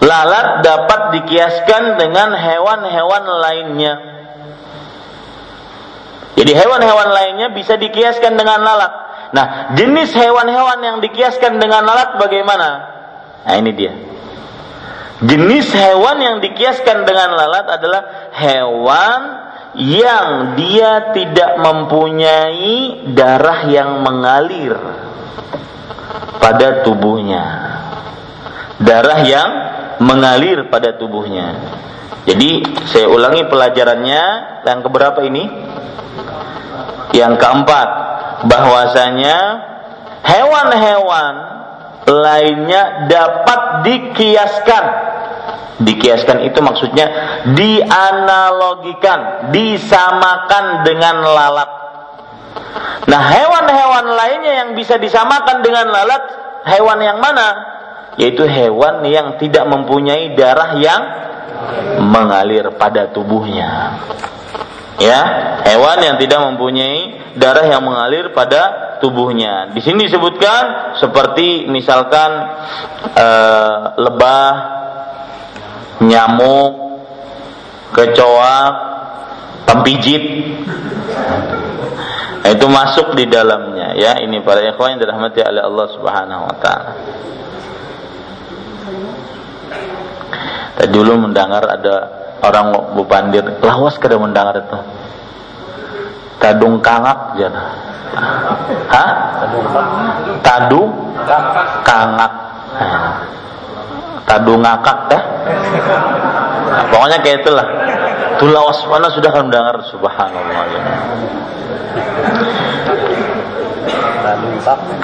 [0.02, 3.94] Lalat dapat dikiaskan dengan hewan-hewan lainnya.
[6.36, 8.92] Jadi hewan-hewan lainnya bisa dikiaskan dengan lalat.
[9.32, 12.70] Nah jenis hewan-hewan yang dikiaskan dengan lalat bagaimana?
[13.46, 14.11] Nah ini dia
[15.22, 19.22] Jenis hewan yang dikiaskan dengan lalat adalah hewan
[19.78, 24.74] yang dia tidak mempunyai darah yang mengalir
[26.42, 27.46] pada tubuhnya.
[28.82, 29.50] Darah yang
[30.02, 31.54] mengalir pada tubuhnya.
[32.26, 34.24] Jadi saya ulangi pelajarannya
[34.66, 35.46] yang keberapa ini?
[37.14, 37.90] Yang keempat,
[38.50, 39.38] bahwasanya
[40.26, 41.61] hewan-hewan
[42.10, 44.86] lainnya dapat dikiaskan
[45.82, 47.08] Dikiaskan itu maksudnya
[47.58, 51.70] dianalogikan, disamakan dengan lalat.
[53.10, 56.22] Nah, hewan-hewan lainnya yang bisa disamakan dengan lalat,
[56.70, 57.48] hewan yang mana?
[58.22, 61.02] Yaitu hewan yang tidak mempunyai darah yang
[62.06, 63.98] mengalir pada tubuhnya.
[65.00, 65.20] Ya,
[65.64, 69.72] hewan yang tidak mempunyai darah yang mengalir pada tubuhnya.
[69.72, 72.30] Di sini disebutkan seperti misalkan
[73.16, 74.52] uh, lebah,
[76.04, 76.74] nyamuk,
[77.96, 78.60] kecoa,
[79.66, 80.24] pempijit.
[82.42, 84.18] Nah, itu masuk di dalamnya ya.
[84.20, 86.94] Ini para ikhwan yang dirahmati oleh Allah Subhanahu wa taala.
[90.82, 92.10] Tadi dulu mendengar ada
[92.42, 94.80] orang bupandir, lawas kada mendengar itu.
[96.42, 97.70] Tadung kangak jana.
[98.90, 99.10] Hah?
[100.42, 100.90] Tadung
[101.86, 102.34] kangak.
[104.26, 105.24] Tadu ngakak dah.
[106.74, 107.68] Nah, pokoknya kayak itulah.
[108.42, 110.66] Tulawas mana sudah kan mendengar subhanallah.
[110.66, 110.82] Ya.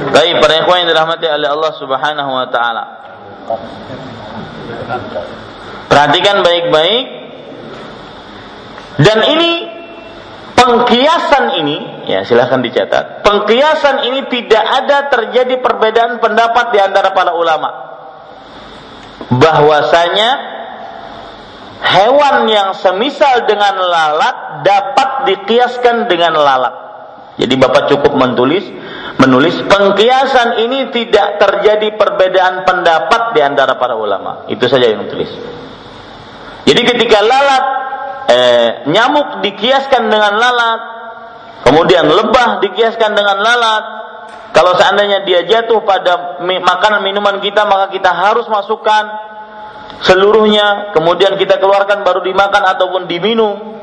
[0.09, 2.83] Baik, para ikhwan yang dirahmati oleh Allah Subhanahu wa taala.
[5.87, 7.05] Perhatikan baik-baik.
[8.97, 9.51] Dan ini
[10.57, 11.77] pengkiasan ini,
[12.09, 13.21] ya silahkan dicatat.
[13.21, 17.87] Pengkiasan ini tidak ada terjadi perbedaan pendapat di antara para ulama
[19.27, 20.29] bahwasanya
[21.83, 26.75] hewan yang semisal dengan lalat dapat dikiaskan dengan lalat.
[27.37, 28.65] Jadi Bapak cukup menulis
[29.21, 34.49] menulis pengkiasan ini tidak terjadi perbedaan pendapat di antara para ulama.
[34.49, 35.29] Itu saja yang tulis.
[36.67, 37.65] Jadi ketika lalat
[38.27, 40.81] eh, nyamuk dikiaskan dengan lalat,
[41.63, 43.83] kemudian lebah dikiaskan dengan lalat,
[44.51, 49.05] kalau seandainya dia jatuh pada makanan minuman kita, maka kita harus masukkan
[50.03, 53.79] seluruhnya, kemudian kita keluarkan baru dimakan ataupun diminum.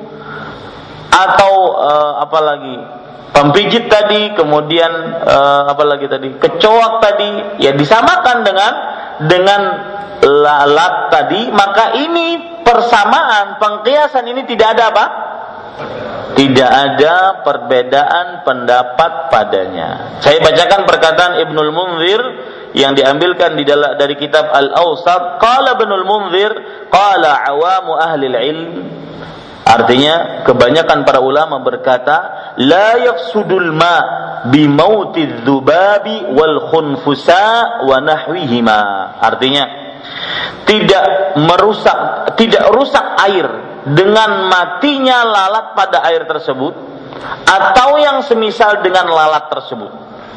[1.14, 2.76] Atau uh, apa lagi?
[3.30, 4.90] Pempijit tadi, kemudian
[5.22, 6.34] uh, apa lagi tadi?
[6.36, 7.30] Kecoak tadi,
[7.62, 8.72] ya disamakan dengan
[9.30, 9.60] dengan
[10.24, 15.06] lalat tadi, maka ini persamaan, pengkiasan ini tidak ada apa?
[16.34, 17.14] tidak ada
[17.46, 20.18] perbedaan pendapat padanya.
[20.18, 22.20] Saya bacakan perkataan Ibnul Munzir
[22.74, 25.38] yang diambilkan di dalam dari kitab Al-Awsat.
[25.38, 26.50] Qala Ibnul Munzir,
[26.90, 28.70] qala awamu ahli ilm
[29.64, 33.96] Artinya kebanyakan para ulama berkata la yafsudul ma
[34.52, 38.80] bi mautidz dzubabi wal khunfusa wa nahwihima.
[39.24, 39.64] Artinya
[40.64, 41.04] tidak
[41.40, 41.98] merusak
[42.40, 43.46] tidak rusak air
[43.84, 46.72] dengan matinya lalat pada air tersebut
[47.44, 49.92] atau yang semisal dengan lalat tersebut.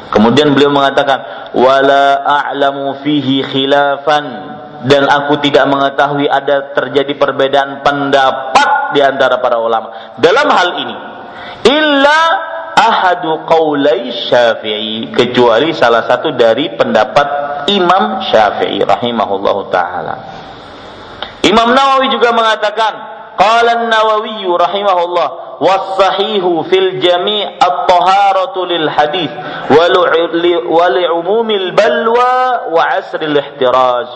[0.08, 4.24] Kemudian beliau mengatakan wala a'lamu fihi khilafan
[4.88, 10.96] dan aku tidak mengetahui ada terjadi perbedaan pendapat di antara para ulama dalam hal ini
[11.66, 12.20] illa
[12.78, 17.26] ahadu qaulai Syafi'i kecuali salah satu dari pendapat
[17.74, 20.14] Imam Syafi'i rahimahullahu taala.
[21.42, 29.30] Imam Nawawi juga mengatakan Qala an-Nawawi rahimahullah was-sahihu fil jami' at-taharatu lil hadis
[29.70, 34.08] wa li'umumil balwa wa 'asril ihtiraj.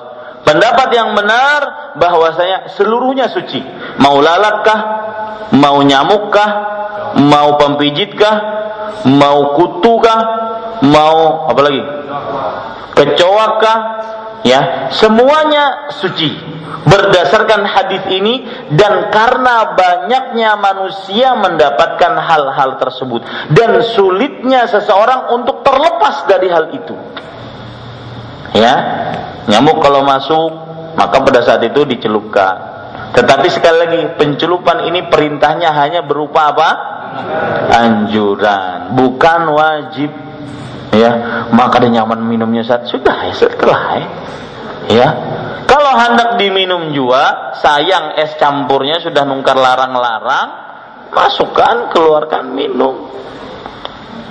[0.43, 3.63] Pendapat yang benar bahwasanya seluruhnya suci.
[4.03, 4.81] Mau lalatkah,
[5.55, 6.51] mau nyamukkah,
[7.19, 8.37] mau pempijitkah,
[9.09, 10.21] mau kutukah,
[10.87, 11.83] mau apa lagi?
[12.93, 13.79] Kecoakah,
[14.45, 16.53] ya, semuanya suci
[16.83, 18.43] berdasarkan hadis ini
[18.75, 23.23] dan karena banyaknya manusia mendapatkan hal-hal tersebut
[23.55, 26.97] dan sulitnya seseorang untuk terlepas dari hal itu.
[28.53, 28.75] Ya.
[29.43, 30.51] Nyamuk kalau masuk,
[30.95, 32.82] maka pada saat itu dicelupkan.
[33.13, 36.71] Tetapi sekali lagi, pencelupan ini perintahnya hanya berupa apa?
[37.69, 40.11] Anjuran, bukan wajib.
[40.93, 44.07] Ya, maka dia nyaman minumnya saat sudah ya setelah ya.
[44.93, 45.09] ya.
[45.65, 50.49] Kalau hendak diminum juga, sayang es campurnya sudah nungkar larang-larang,
[51.09, 53.09] masukkan, keluarkan, minum.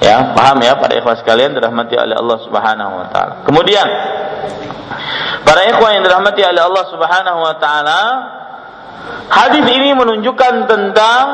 [0.01, 3.33] Ya, paham ya para ikhwas sekalian dirahmati oleh Allah Subhanahu wa taala.
[3.45, 3.85] Kemudian
[5.45, 8.01] para ikhwan yang dirahmati oleh Allah Subhanahu wa taala,
[9.31, 11.25] hadis ini menunjukkan tentang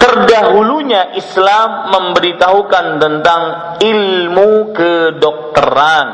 [0.00, 3.42] terdahulunya Islam memberitahukan tentang
[3.78, 6.06] ilmu kedokteran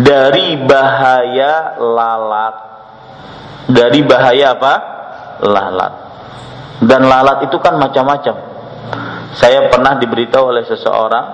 [0.00, 2.56] dari bahaya lalat.
[3.66, 4.74] Dari bahaya apa?
[5.42, 5.92] Lalat.
[6.80, 8.56] Dan lalat itu kan macam-macam
[9.36, 11.26] saya pernah diberitahu oleh seseorang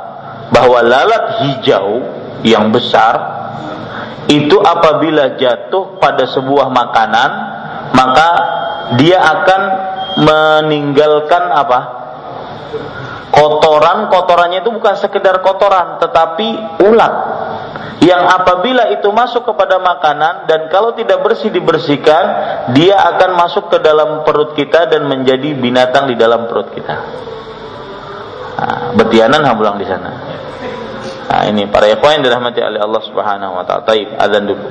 [0.51, 2.03] bahwa lalat hijau
[2.43, 3.15] yang besar
[4.27, 7.31] itu apabila jatuh pada sebuah makanan
[7.97, 8.29] maka
[9.01, 9.63] dia akan
[10.21, 11.81] meninggalkan apa?
[13.33, 17.15] kotoran kotorannya itu bukan sekedar kotoran tetapi ulat
[18.05, 22.25] yang apabila itu masuk kepada makanan dan kalau tidak bersih dibersihkan
[22.77, 26.97] dia akan masuk ke dalam perut kita dan menjadi binatang di dalam perut kita
[28.63, 30.11] Nah, betianan hambulang di sana.
[31.27, 33.83] Nah, ini para ikhwan yang dirahmati oleh Allah Subhanahu wa taala.
[33.83, 34.67] Taib, azan dulu.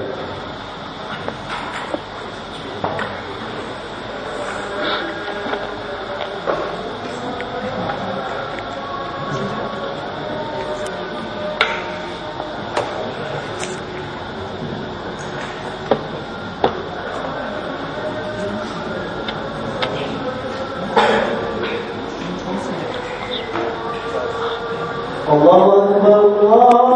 [25.31, 26.90] لا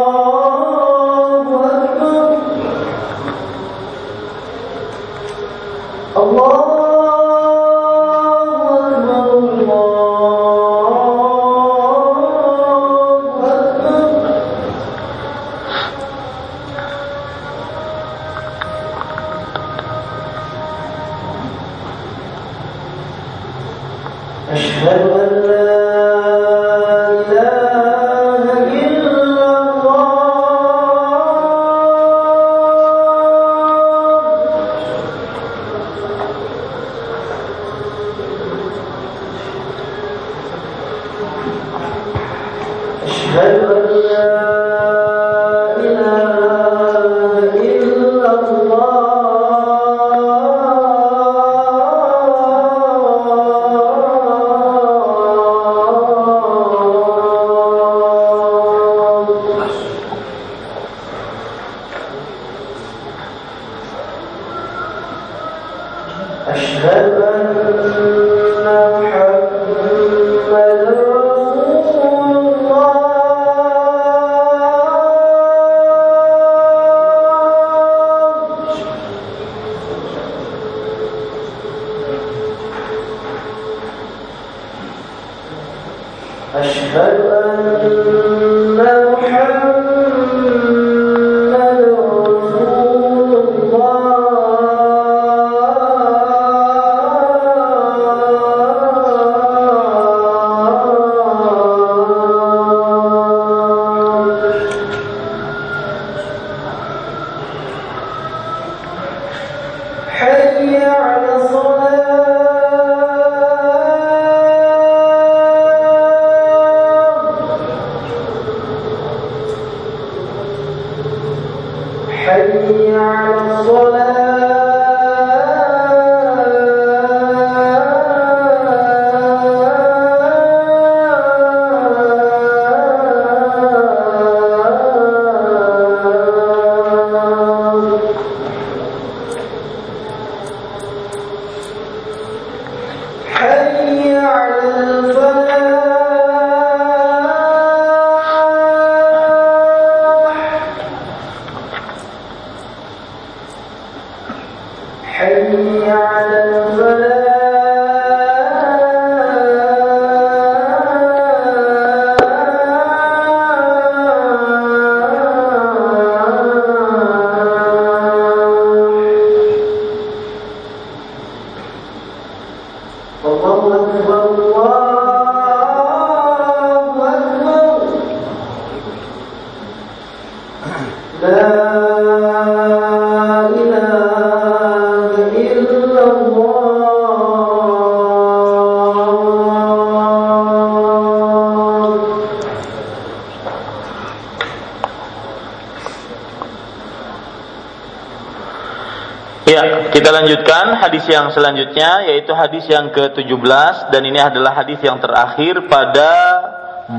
[200.06, 205.66] kita lanjutkan hadis yang selanjutnya yaitu hadis yang ke-17 dan ini adalah hadis yang terakhir
[205.66, 206.14] pada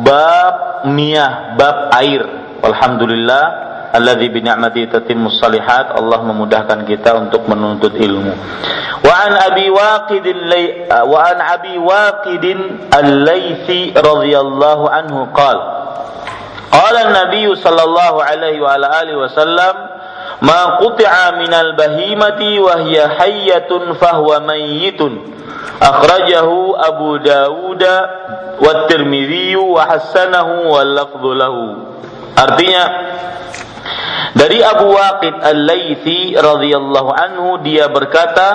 [0.03, 2.27] bab miyah, bab air.
[2.67, 3.45] Alhamdulillah
[3.95, 5.95] alladzi bi ni'mati tatimmus salihat.
[5.95, 8.35] Allah memudahkan kita untuk menuntut ilmu.
[9.07, 10.27] Wa an Abi Waqid
[11.07, 12.45] wa an Abi Waqid
[12.91, 15.65] al-Laitsi radhiyallahu anhu qala
[16.75, 19.86] Qala an-nabiy sallallahu alaihi wa alihi wasallam
[20.43, 25.37] ma quti'a minal bahimati wa hiya hayyatun fahuwa mayyitun.
[25.77, 27.83] Akhrajahu Abu Dawud
[28.61, 31.65] wa Tirmidzi wa hasanahu wa lafdhu lahu.
[32.37, 32.85] Artinya
[34.37, 38.49] dari Abu Waqid Al-Laitsi radhiyallahu anhu dia berkata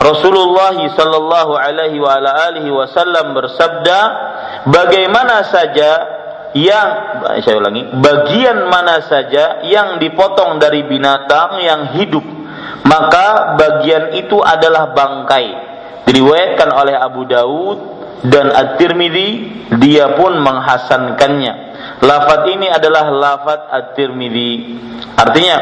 [0.00, 3.98] Rasulullah sallallahu alaihi wa ala alihi wasallam bersabda
[4.66, 5.90] bagaimana saja
[6.56, 6.88] yang
[7.46, 12.26] saya ulangi bagian mana saja yang dipotong dari binatang yang hidup
[12.84, 15.70] maka bagian itu adalah bangkai.
[16.10, 17.78] Diriwayatkan oleh Abu Daud
[18.26, 19.28] dan At-Tirmidzi
[19.78, 21.54] dia pun menghasankannya.
[22.02, 24.52] Lafaz ini adalah lafaz At-Tirmidzi.
[25.14, 25.56] Artinya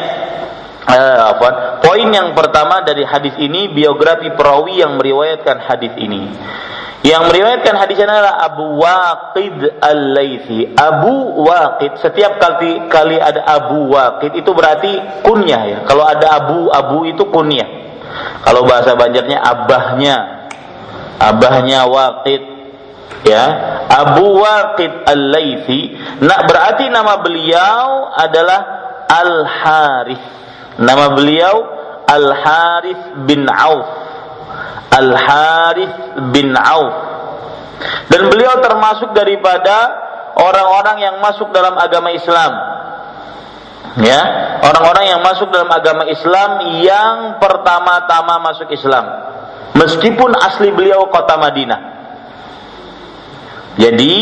[0.89, 1.49] eh, apa?
[1.85, 6.33] Poin yang pertama dari hadis ini biografi perawi yang meriwayatkan hadis ini
[7.07, 10.74] yang meriwayatkan hadis ini adalah Abu Waqid Al-Laitsi.
[10.74, 15.78] Abu Waqid, setiap kali kali ada Abu Waqid itu berarti kunyah ya.
[15.86, 17.86] Kalau ada Abu, Abu itu kunyah.
[18.42, 20.16] Kalau bahasa Banjarnya abahnya.
[21.22, 22.42] Abahnya Waqid
[23.22, 23.44] ya.
[23.86, 25.94] Abu Waqid Al-Laitsi.
[26.18, 28.61] Nah, berarti nama beliau adalah
[29.07, 30.26] Al-Harith.
[30.82, 31.57] Nama beliau
[32.11, 34.08] Al-Harith bin Auf
[34.89, 35.97] Al Harith
[36.32, 36.95] bin Auf.
[38.11, 39.76] Dan beliau termasuk daripada
[40.34, 42.53] orang-orang yang masuk dalam agama Islam.
[43.99, 44.20] Ya
[44.62, 49.05] orang-orang yang masuk dalam agama Islam yang pertama-tama masuk Islam.
[49.74, 51.80] Meskipun asli beliau kota Madinah.
[53.78, 54.14] Jadi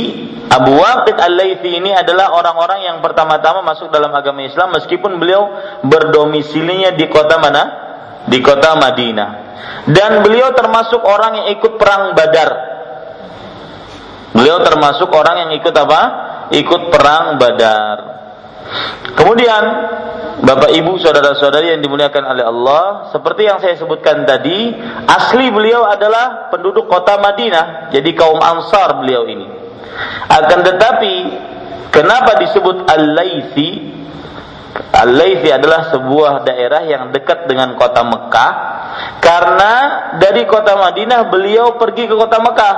[0.53, 5.49] Abu Waqid Al-Laythi ini adalah orang-orang yang pertama-tama masuk dalam agama Islam meskipun beliau
[5.83, 7.86] berdomisilinya di kota mana?
[8.27, 9.47] Di kota Madinah
[9.87, 12.51] dan beliau termasuk orang yang ikut perang Badar.
[14.35, 16.01] Beliau termasuk orang yang ikut apa?
[16.51, 17.99] Ikut perang Badar.
[19.15, 19.63] Kemudian
[20.37, 24.75] Bapak Ibu saudara-saudari yang dimuliakan oleh Allah, seperti yang saya sebutkan tadi,
[25.09, 29.49] asli beliau adalah penduduk kota Madinah, jadi kaum Ansar beliau ini.
[30.29, 31.15] Akan tetapi
[31.89, 33.96] kenapa disebut Al-Laitsi?
[34.77, 38.53] Al-Laitsi adalah sebuah daerah yang dekat dengan kota Mekah
[39.21, 39.73] karena
[40.17, 42.77] dari kota Madinah beliau pergi ke kota Mekah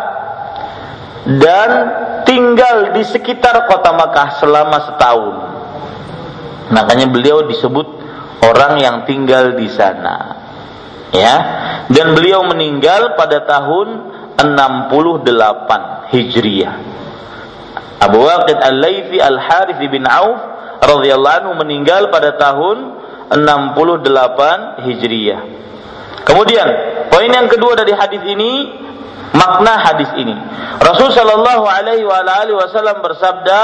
[1.38, 1.70] dan
[2.24, 5.34] tinggal di sekitar kota Mekah selama setahun.
[6.72, 7.86] Makanya beliau disebut
[8.44, 10.16] orang yang tinggal di sana.
[11.12, 11.34] Ya.
[11.88, 16.76] Dan beliau meninggal pada tahun 68 Hijriah.
[17.99, 22.76] Abu Waqid Al-Laitsi Al-Harith bin Auf radhiyallahu anhu meninggal pada tahun
[23.35, 25.41] 68 Hijriah.
[26.24, 26.68] Kemudian
[27.09, 28.53] poin yang kedua dari hadis ini
[29.33, 30.37] makna hadis ini.
[30.81, 33.61] Rasul Shallallahu Alaihi Wasallam bersabda,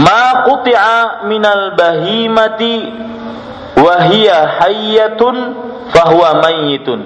[0.00, 2.74] "Ma quti'a minal bahimati
[3.80, 5.36] wahia hayyatun
[5.92, 7.00] fahuwa mayyitun."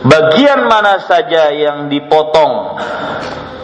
[0.00, 2.80] Bagian mana saja yang dipotong,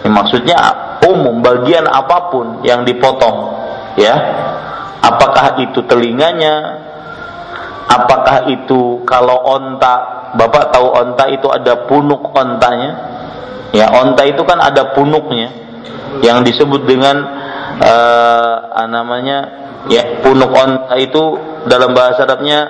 [0.06, 0.54] ini maksudnya
[1.02, 3.58] umum bagian apa pun yang dipotong,
[3.98, 4.14] ya.
[5.02, 6.86] Apakah itu telinganya,
[7.86, 9.94] Apakah itu kalau onta,
[10.34, 12.92] Bapak tahu onta itu ada punuk ontanya?
[13.70, 15.54] Ya, onta itu kan ada punuknya
[16.20, 17.16] yang disebut dengan
[17.78, 19.38] uh, namanya
[19.86, 21.38] ya punuk onta itu
[21.70, 22.68] dalam bahasa Arabnya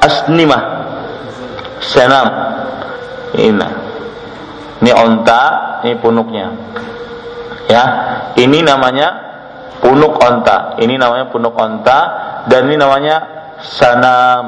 [0.00, 0.62] asnimah
[1.82, 2.26] senam
[3.36, 3.85] ini
[4.82, 5.42] ini onta
[5.84, 6.46] ini punuknya
[7.66, 7.84] ya
[8.36, 9.08] ini namanya
[9.80, 11.98] punuk onta ini namanya punuk onta
[12.46, 14.44] dan ini namanya sanam.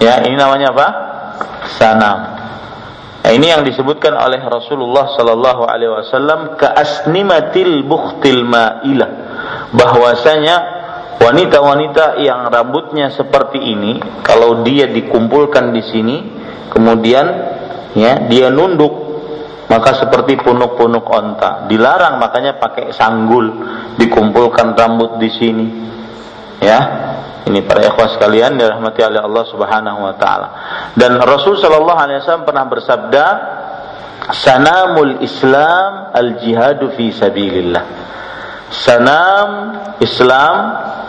[0.00, 0.88] Ya, ini namanya apa?
[1.76, 2.18] Sanam.
[3.20, 9.10] Nah, ini yang disebutkan oleh Rasulullah Sallallahu Alaihi Wasallam keasnimatil bukhtil ma'ilah
[9.76, 10.56] bahwasanya
[11.20, 16.16] wanita-wanita yang rambutnya seperti ini kalau dia dikumpulkan di sini
[16.72, 17.59] kemudian
[17.96, 19.10] ya dia nunduk
[19.70, 23.50] maka seperti punuk-punuk onta dilarang makanya pakai sanggul
[23.98, 25.66] dikumpulkan rambut di sini
[26.58, 26.80] ya
[27.50, 30.48] ini para ikhwah sekalian dirahmati oleh Allah Subhanahu wa taala.
[30.94, 33.24] Dan Rasul sallallahu alaihi wasallam pernah bersabda,
[34.30, 37.84] "Sanamul Islam al-jihadu fi sabilillah."
[38.70, 39.50] Sanam
[39.98, 40.54] Islam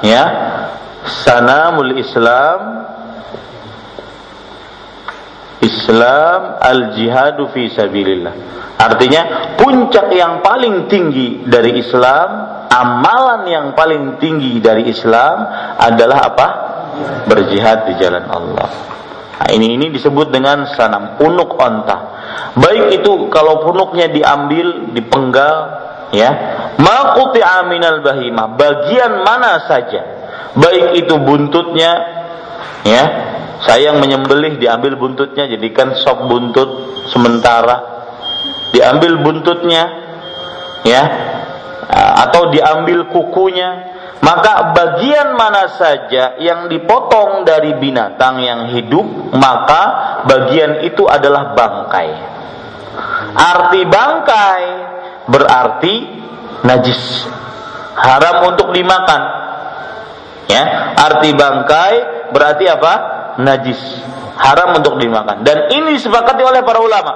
[0.02, 0.26] ya,
[1.06, 2.90] sanamul Islam
[5.62, 8.34] Islam al jihadu fi sabilillah.
[8.82, 12.30] Artinya puncak yang paling tinggi dari Islam,
[12.66, 15.46] amalan yang paling tinggi dari Islam
[15.78, 16.48] adalah apa?
[17.30, 18.70] Berjihad di jalan Allah.
[19.42, 21.98] Nah, ini ini disebut dengan sanam punuk onta.
[22.58, 25.56] Baik itu kalau punuknya diambil, dipenggal,
[26.14, 26.30] ya,
[26.78, 30.02] makuti aminal bahimah, bagian mana saja,
[30.54, 31.92] baik itu buntutnya,
[32.86, 33.04] ya,
[33.62, 38.02] saya yang menyembelih diambil buntutnya jadikan sop buntut sementara.
[38.74, 39.84] Diambil buntutnya
[40.82, 41.04] ya
[42.26, 43.94] atau diambil kukunya.
[44.22, 49.82] Maka bagian mana saja yang dipotong dari binatang yang hidup maka
[50.30, 52.10] bagian itu adalah bangkai.
[53.34, 54.64] Arti bangkai
[55.26, 55.94] berarti
[56.66, 57.26] najis
[57.98, 59.22] haram untuk dimakan.
[60.50, 61.94] Ya arti bangkai
[62.30, 63.80] berarti apa najis,
[64.36, 65.46] haram untuk dimakan.
[65.46, 67.14] Dan ini disepakati oleh para ulama.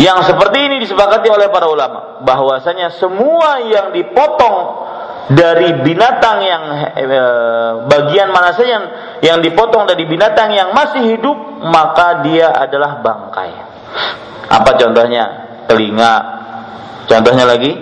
[0.00, 4.88] Yang seperti ini disepakati oleh para ulama bahwasanya semua yang dipotong
[5.28, 6.62] dari binatang yang
[6.96, 8.86] eh, bagian mana saja yang,
[9.20, 11.36] yang dipotong dari binatang yang masih hidup
[11.68, 13.52] maka dia adalah bangkai.
[14.48, 15.24] Apa contohnya?
[15.68, 16.16] Telinga.
[17.04, 17.76] Contohnya lagi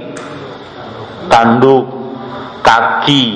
[1.31, 1.87] tanduk,
[2.67, 3.27] kaki,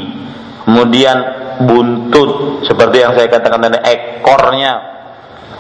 [0.67, 4.93] kemudian buntut seperti yang saya katakan tadi ekornya.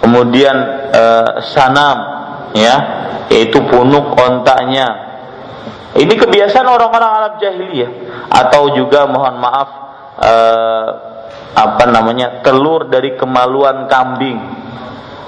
[0.02, 0.56] Kemudian
[0.90, 1.02] e,
[1.54, 1.98] sanam
[2.58, 2.74] ya
[3.30, 5.12] yaitu punuk ontaknya
[5.92, 7.90] ini kebiasaan orang-orang Arab jahiliyah.
[8.32, 9.68] Atau juga mohon maaf
[10.18, 10.32] e,
[11.52, 14.40] apa namanya telur dari kemaluan kambing.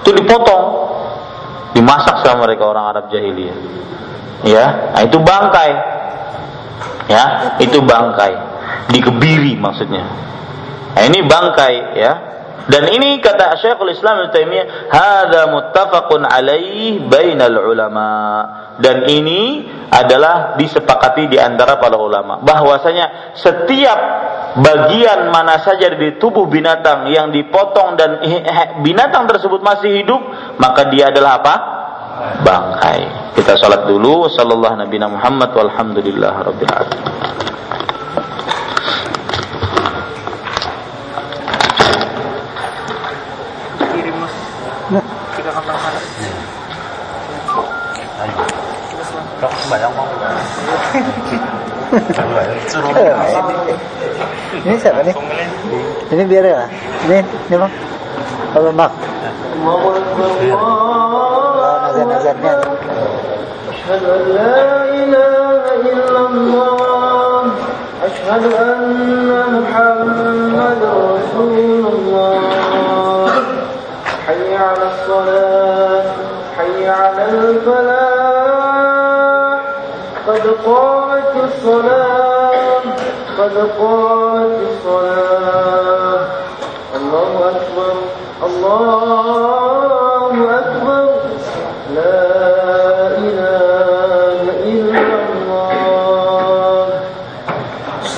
[0.00, 0.64] Itu dipotong
[1.76, 3.58] dimasak sama mereka orang Arab jahiliyah.
[4.42, 5.72] Ya nah, itu bangkai.
[7.12, 7.24] Ya
[7.60, 8.34] itu bangkai.
[8.88, 10.24] Dikebiri maksudnya
[10.94, 12.12] Nah, ini bangkai ya.
[12.64, 18.08] Dan ini kata Syekhul Islam Ibnu Taimiyah, "Hadza muttafaqun alaih bainal ulama."
[18.80, 23.98] Dan ini adalah disepakati di antara para ulama bahwasanya setiap
[24.58, 28.18] bagian mana saja di tubuh binatang yang dipotong dan
[28.82, 30.22] binatang tersebut masih hidup,
[30.58, 31.54] maka dia adalah apa?
[32.42, 33.02] Bangkai.
[33.34, 34.30] Kita salat dulu.
[34.30, 36.70] Sallallahu Nabi Muhammad walhamdulillah alamin.
[54.65, 55.15] ini siapa nih?
[56.13, 56.69] Ini biar ya.
[57.09, 57.17] Ini,
[57.49, 57.73] ini bang.
[58.53, 58.93] Kalau bang.
[59.65, 59.93] Oh,
[61.83, 62.53] nazar-nazarnya.
[63.89, 67.41] أشهد أن لا إله إلا الله
[68.05, 68.85] أشهد أن
[69.65, 73.29] محمد رسول الله
[74.27, 75.52] حي على الصلاة
[80.63, 82.81] قامت الصلاة
[83.37, 86.27] قد قامت الصلاة
[86.95, 87.93] الله أكبر
[88.45, 91.03] الله أكبر
[91.95, 92.21] لا
[93.17, 95.59] إله إلا الله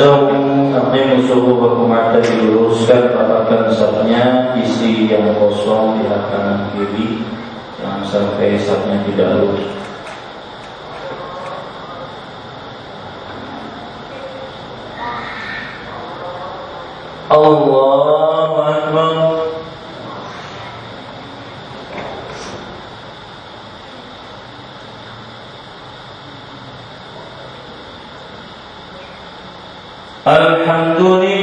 [0.02, 7.22] Sampai suhu berkumata diluruskan rapatkan sapnya isi yang kosong di kanan kiri
[7.78, 9.82] yang sampai sapnya tidak lurus
[30.66, 31.35] الحمد لله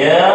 [0.00, 0.29] يا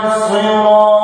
[0.00, 0.99] الصراط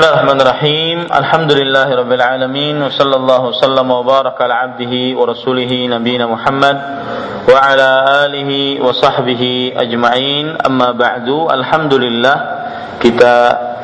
[0.00, 1.12] Bismillahirrahmanirrahim.
[1.12, 6.72] Alhamdulillahirabbil alamin wa sallallahu sallam wa baraka ala abdihi wa rasulih nabiyina Muhammad
[7.44, 10.56] wa ala alihi wa sahbihi ajma'in.
[10.56, 11.52] Amma ba'du.
[11.52, 12.36] Alhamdulillah
[12.96, 13.34] kita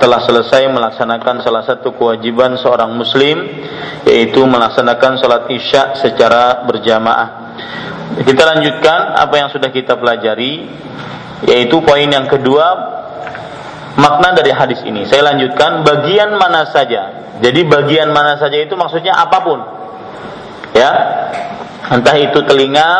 [0.00, 3.36] telah selesai melaksanakan salah satu kewajiban seorang muslim
[4.08, 7.28] yaitu melaksanakan salat Isya secara berjamaah.
[8.24, 10.64] Kita lanjutkan apa yang sudah kita pelajari
[11.44, 12.95] yaitu poin yang kedua
[13.96, 15.08] makna dari hadis ini.
[15.08, 17.34] Saya lanjutkan bagian mana saja.
[17.40, 19.58] Jadi bagian mana saja itu maksudnya apa pun.
[20.72, 20.92] Ya.
[21.86, 22.90] Entah itu telinga,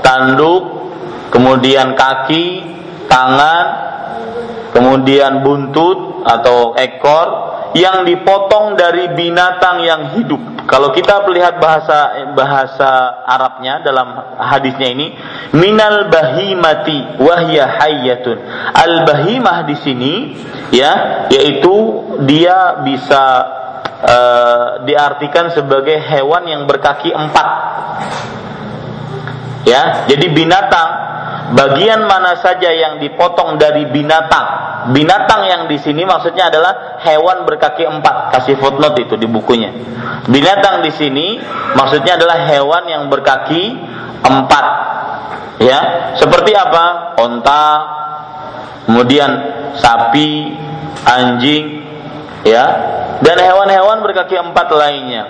[0.00, 0.92] tanduk,
[1.30, 2.64] kemudian kaki,
[3.10, 3.66] tangan,
[4.72, 13.22] kemudian buntut atau ekor yang dipotong dari binatang yang hidup kalau kita melihat bahasa bahasa
[13.22, 15.14] Arabnya dalam hadisnya ini,
[15.54, 18.42] minal bahimati wahya hayyatun.
[18.74, 20.14] Al bahimah di sini
[20.74, 21.74] ya, yaitu
[22.26, 23.24] dia bisa
[24.02, 27.48] uh, diartikan sebagai hewan yang berkaki empat.
[29.62, 30.90] Ya, jadi binatang
[31.54, 34.66] bagian mana saja yang dipotong dari binatang.
[34.90, 38.34] Binatang yang di sini maksudnya adalah hewan berkaki empat.
[38.34, 39.70] Kasih footnote itu di bukunya.
[40.26, 41.38] Binatang di sini
[41.74, 43.74] maksudnya adalah hewan yang berkaki
[44.22, 44.66] empat.
[45.56, 47.16] Ya, seperti apa?
[47.16, 47.66] Onta,
[48.84, 49.30] kemudian
[49.80, 50.52] sapi,
[51.02, 51.80] anjing,
[52.44, 52.64] ya,
[53.24, 55.24] dan hewan-hewan berkaki empat lainnya.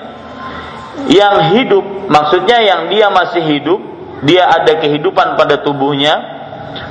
[1.07, 3.81] Yang hidup maksudnya yang dia masih hidup
[4.25, 6.15] dia ada kehidupan pada tubuhnya,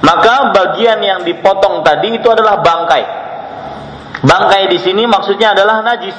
[0.01, 3.03] maka bagian yang dipotong tadi itu adalah bangkai.
[4.25, 6.17] Bangkai di sini maksudnya adalah najis.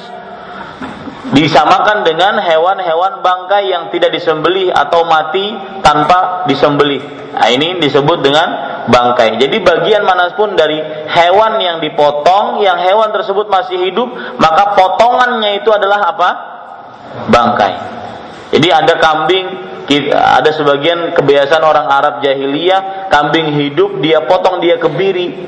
[1.26, 7.02] Disamakan dengan hewan-hewan bangkai yang tidak disembelih atau mati tanpa disembelih.
[7.34, 8.48] Nah, ini disebut dengan
[8.88, 9.36] bangkai.
[9.42, 10.78] Jadi bagian mana pun dari
[11.10, 14.08] hewan yang dipotong, yang hewan tersebut masih hidup,
[14.38, 16.30] maka potongannya itu adalah apa?
[17.28, 17.72] Bangkai.
[18.54, 19.46] Jadi ada kambing
[20.10, 25.46] ada sebagian kebiasaan orang Arab jahiliyah kambing hidup dia potong dia kebiri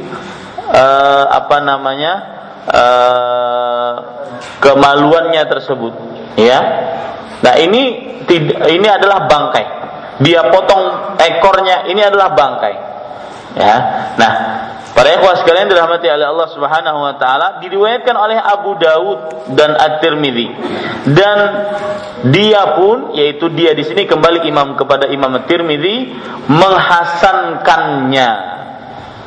[0.71, 2.13] uh, apa namanya?
[2.69, 3.95] Uh,
[4.61, 5.95] kemaluannya tersebut.
[6.37, 6.59] Ya.
[7.41, 8.15] Nah ini
[8.69, 9.67] ini adalah bangkai.
[10.23, 12.75] Dia potong ekornya ini adalah bangkai.
[13.57, 13.75] Ya.
[14.21, 14.33] Nah
[14.99, 20.49] Para ikhwah sekalian dirahmati oleh Allah Subhanahu wa taala diriwayatkan oleh Abu Daud dan At-Tirmidzi.
[21.15, 21.39] Dan
[22.35, 26.19] dia pun yaitu dia di sini kembali imam kepada Imam At-Tirmidzi
[26.51, 28.31] menghasankannya.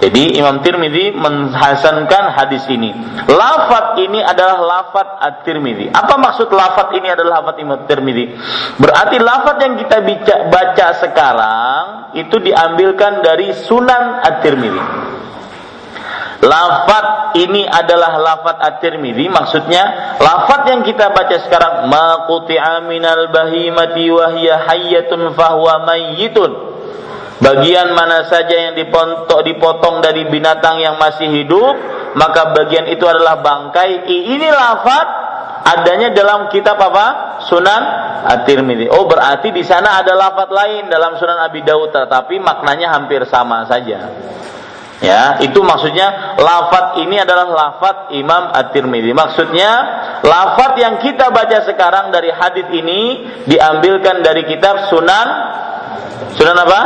[0.04, 2.92] Jadi Imam Tirmidzi menghasankan hadis ini.
[3.32, 5.96] Lafat ini adalah lafat At-Tirmidzi.
[5.96, 8.36] Apa maksud lafat ini adalah lafat Imam Tirmidzi?
[8.76, 10.04] Berarti lafat yang kita
[10.52, 11.84] baca sekarang
[12.20, 15.21] itu diambilkan dari Sunan At-Tirmidzi.
[16.42, 24.10] Lafat ini adalah lafat at-Tirmidzi maksudnya lafat yang kita baca sekarang ma quti'a minal bahimati
[24.10, 26.74] wa hiya hayyatun fahuwa mayyitun.
[27.42, 31.74] Bagian mana saja yang dipotong, dipotong dari binatang yang masih hidup,
[32.14, 34.06] maka bagian itu adalah bangkai.
[34.10, 35.08] Ini lafat
[35.62, 37.42] adanya dalam kitab apa?
[37.50, 37.82] Sunan
[38.22, 38.90] At-Tirmidzi.
[38.94, 43.66] Oh, berarti di sana ada lafat lain dalam Sunan Abi Dawud, tetapi maknanya hampir sama
[43.66, 44.10] saja.
[45.02, 49.18] Ya, itu maksudnya lafat ini adalah lafat Imam At-Tirmidzi.
[49.18, 49.72] Maksudnya
[50.22, 53.02] lafat yang kita baca sekarang dari hadis ini
[53.50, 55.28] diambilkan dari kitab Sunan
[56.38, 56.82] Sunan apa?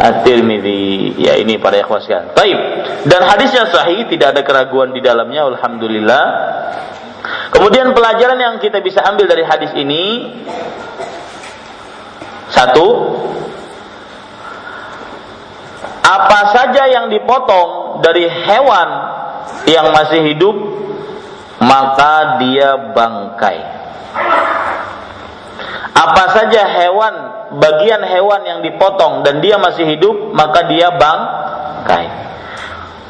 [0.00, 1.20] At-Tirmidzi.
[1.20, 2.32] Ya ini para ikhwas sekalian.
[2.32, 2.58] Baik.
[3.04, 6.24] Dan hadisnya sahih, tidak ada keraguan di dalamnya alhamdulillah.
[7.52, 10.32] Kemudian pelajaran yang kita bisa ambil dari hadis ini
[12.48, 12.86] satu,
[16.00, 18.88] apa saja yang dipotong dari hewan
[19.68, 20.56] yang masih hidup
[21.60, 23.58] maka dia bangkai.
[25.92, 27.14] Apa saja hewan,
[27.60, 32.06] bagian hewan yang dipotong dan dia masih hidup, maka dia bangkai.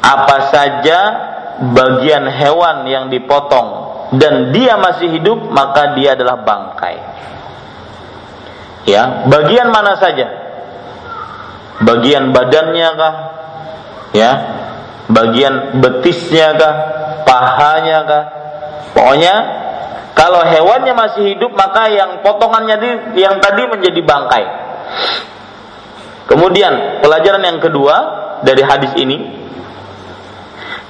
[0.03, 0.99] Apa saja
[1.71, 3.69] bagian hewan yang dipotong
[4.19, 6.97] dan dia masih hidup, maka dia adalah bangkai.
[8.91, 10.50] Ya, bagian mana saja?
[11.83, 13.13] Bagian badannya kah?
[14.15, 14.31] Ya.
[15.11, 16.73] Bagian betisnya kah?
[17.27, 18.23] Pahanya kah?
[18.95, 19.35] Pokoknya
[20.15, 22.89] kalau hewannya masih hidup maka yang potongannya di,
[23.23, 24.45] yang tadi menjadi bangkai.
[26.27, 27.95] Kemudian pelajaran yang kedua
[28.43, 29.41] dari hadis ini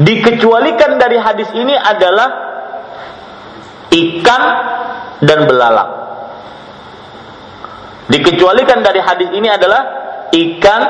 [0.02, 2.30] Dikecualikan dari hadis ini adalah
[3.94, 4.44] ikan
[5.22, 5.92] dan belalang.
[8.10, 10.01] Dikecualikan dari hadis ini adalah
[10.32, 10.82] ikan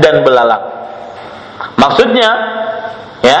[0.00, 0.64] dan belalang.
[1.76, 2.30] Maksudnya,
[3.24, 3.38] ya,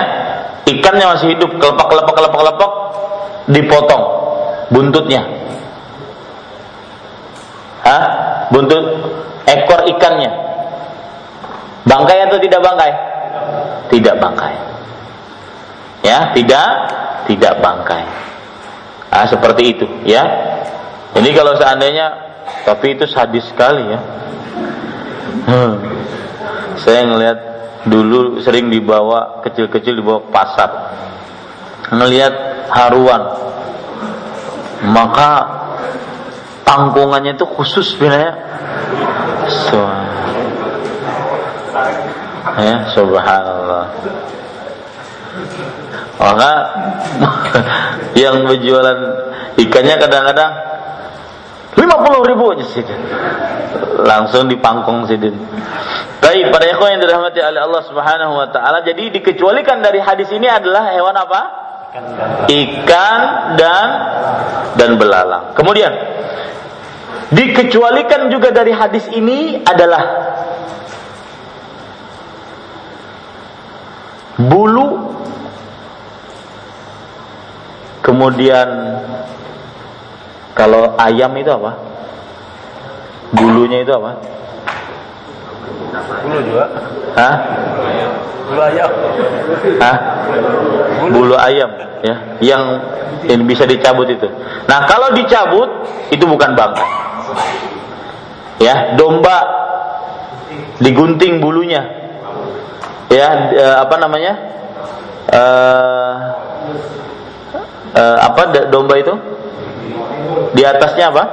[0.64, 2.72] ikannya masih hidup, kelepak kelepak kelepak kelepak
[3.50, 4.04] dipotong
[4.70, 5.22] buntutnya.
[7.84, 8.04] Hah?
[8.50, 8.82] Buntut
[9.46, 10.30] ekor ikannya.
[11.86, 12.92] Bangkai atau tidak bangkai?
[13.90, 14.54] Tidak bangkai.
[16.06, 16.68] Ya, tidak
[17.26, 18.04] tidak bangkai.
[19.10, 20.22] Ah, seperti itu, ya.
[21.14, 22.06] Jadi kalau seandainya
[22.62, 23.98] tapi itu sadis sekali ya.
[25.46, 25.74] Hmm.
[26.80, 27.38] Saya ngelihat
[27.86, 30.70] dulu sering dibawa kecil-kecil dibawa ke pasar.
[31.90, 32.34] Ngelihat
[32.70, 33.22] haruan.
[34.80, 35.30] Maka
[36.64, 38.32] tangkungannya itu khusus sebenarnya.
[39.68, 39.80] So,
[42.60, 43.84] ya, subhanallah.
[46.20, 46.52] Maka
[48.22, 48.98] yang berjualan
[49.56, 50.69] ikannya kadang-kadang
[51.78, 52.82] lima puluh ribu aja sih
[54.02, 55.36] langsung dipangkong sidin.
[56.20, 60.46] Baik, pada ikhwan yang dirahmati oleh Allah Subhanahu wa taala, jadi dikecualikan dari hadis ini
[60.46, 61.40] adalah hewan apa?
[62.46, 63.20] Ikan
[63.58, 63.88] dan
[64.78, 65.58] dan belalang.
[65.58, 65.90] Kemudian
[67.30, 70.02] dikecualikan juga dari hadis ini adalah
[74.40, 75.12] bulu
[78.00, 78.68] kemudian
[80.54, 81.72] kalau ayam itu apa?
[83.30, 84.10] Bulunya itu apa?
[86.26, 86.64] Bulu juga.
[87.14, 87.34] Hah?
[88.50, 88.90] bulu ayam.
[89.78, 89.96] Hah?
[91.10, 91.34] bulu.
[91.38, 91.70] Ayam
[92.02, 92.16] ya.
[92.42, 92.62] Yang
[93.30, 94.26] yang bisa dicabut itu.
[94.66, 95.70] Nah kalau dicabut
[96.10, 96.88] itu bukan bangkai.
[98.60, 99.36] Ya domba
[100.82, 101.86] digunting bulunya.
[103.10, 104.32] Ya e, apa namanya?
[105.30, 105.42] E,
[107.94, 109.14] e, apa domba itu
[110.54, 111.24] di atasnya apa?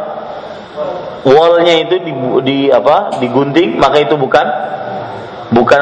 [1.28, 2.14] Wallnya itu di,
[2.46, 3.20] di apa?
[3.20, 4.46] Digunting maka itu bukan
[5.52, 5.82] bukan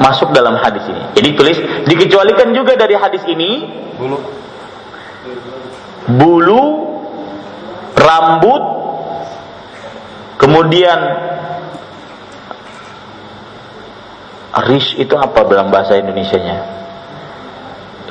[0.00, 1.02] masuk dalam hadis ini.
[1.16, 3.50] Jadi tulis dikecualikan juga dari hadis ini.
[3.96, 4.18] Bulu.
[6.06, 6.64] Bulu
[7.96, 8.62] rambut
[10.38, 10.98] kemudian
[14.70, 16.76] rish itu apa dalam bahasa Indonesianya?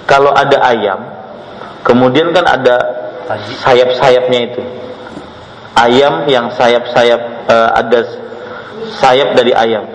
[0.06, 0.99] Kalau ada ayam
[1.86, 3.05] kemudian kan ada
[3.61, 4.61] sayap-sayapnya itu
[5.76, 7.99] ayam yang sayap-sayap uh, ada
[9.02, 9.85] sayap dari ayam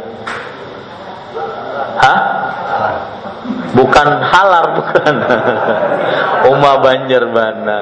[2.01, 2.19] Hah?
[3.77, 5.15] Bukan halar bukan.
[6.51, 7.81] Uma Banjarbana.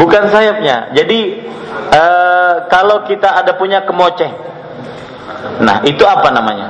[0.00, 0.94] Bukan sayapnya.
[0.96, 1.18] Jadi
[1.92, 4.32] uh, kalau kita ada punya kemoceng.
[5.62, 6.68] Nah, itu apa namanya?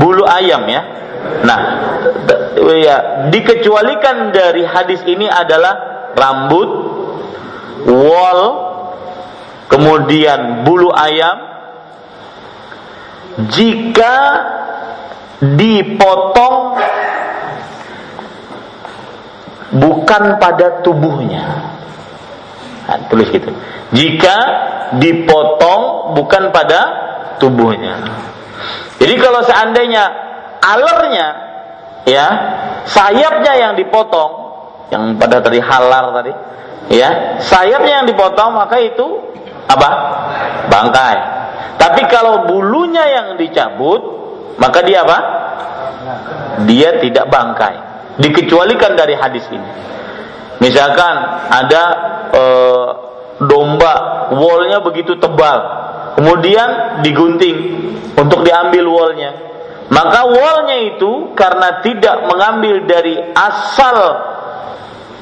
[0.00, 0.82] Bulu ayam ya.
[1.42, 1.60] Nah,
[2.56, 6.70] ya dikecualikan dari hadis ini adalah rambut,
[7.84, 8.40] wol,
[9.68, 11.36] kemudian bulu ayam,
[13.52, 14.14] jika
[15.40, 16.80] dipotong
[19.76, 21.44] bukan pada tubuhnya.
[22.86, 23.50] Nah, tulis gitu.
[23.92, 24.36] Jika
[24.96, 26.80] dipotong bukan pada
[27.42, 28.00] tubuhnya.
[28.96, 30.04] Jadi kalau seandainya
[30.62, 31.26] alernya
[32.06, 32.26] ya,
[32.86, 34.46] sayapnya yang dipotong
[34.94, 36.32] yang pada tadi halar tadi,
[36.94, 39.06] ya, sayapnya yang dipotong maka itu
[39.66, 39.90] apa?
[40.70, 41.18] Bangkai.
[41.76, 44.00] Tapi kalau bulunya yang dicabut,
[44.56, 45.18] maka dia apa?
[46.64, 47.76] Dia tidak bangkai.
[48.16, 49.70] Dikecualikan dari hadis ini.
[50.56, 51.14] Misalkan
[51.52, 51.82] ada
[52.32, 52.42] e,
[53.44, 53.94] domba,
[54.32, 55.58] wallnya begitu tebal,
[56.16, 57.56] kemudian digunting
[58.16, 59.30] untuk diambil wallnya.
[59.86, 63.96] Maka wallnya itu karena tidak mengambil dari asal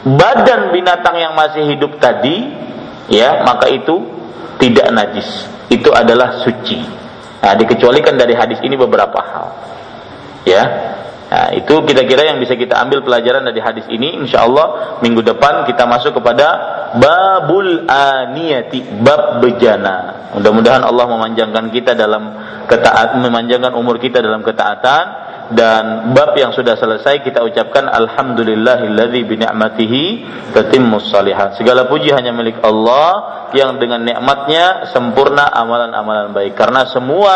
[0.05, 2.49] badan binatang yang masih hidup tadi,
[3.13, 4.01] ya maka itu
[4.57, 5.29] tidak najis
[5.69, 6.81] itu adalah suci.
[7.45, 9.47] Nah, dikecualikan dari hadis ini beberapa hal.
[10.49, 10.63] Ya.
[11.35, 14.23] Nah, itu kira-kira yang bisa kita ambil pelajaran dari hadis ini.
[14.23, 16.47] Insya Allah minggu depan kita masuk kepada
[16.95, 20.31] babul aniyati, bab bejana.
[20.39, 22.39] Mudah-mudahan Allah memanjangkan kita dalam
[22.71, 29.37] ketaat, memanjangkan umur kita dalam ketaatan dan bab yang sudah selesai kita ucapkan alhamdulillahilladzi bi
[29.37, 30.05] ni'matihi
[30.57, 31.61] tatimmus salihat.
[31.61, 36.57] Segala puji hanya milik Allah yang dengan nikmatnya sempurna amalan-amalan baik.
[36.57, 37.35] Karena semua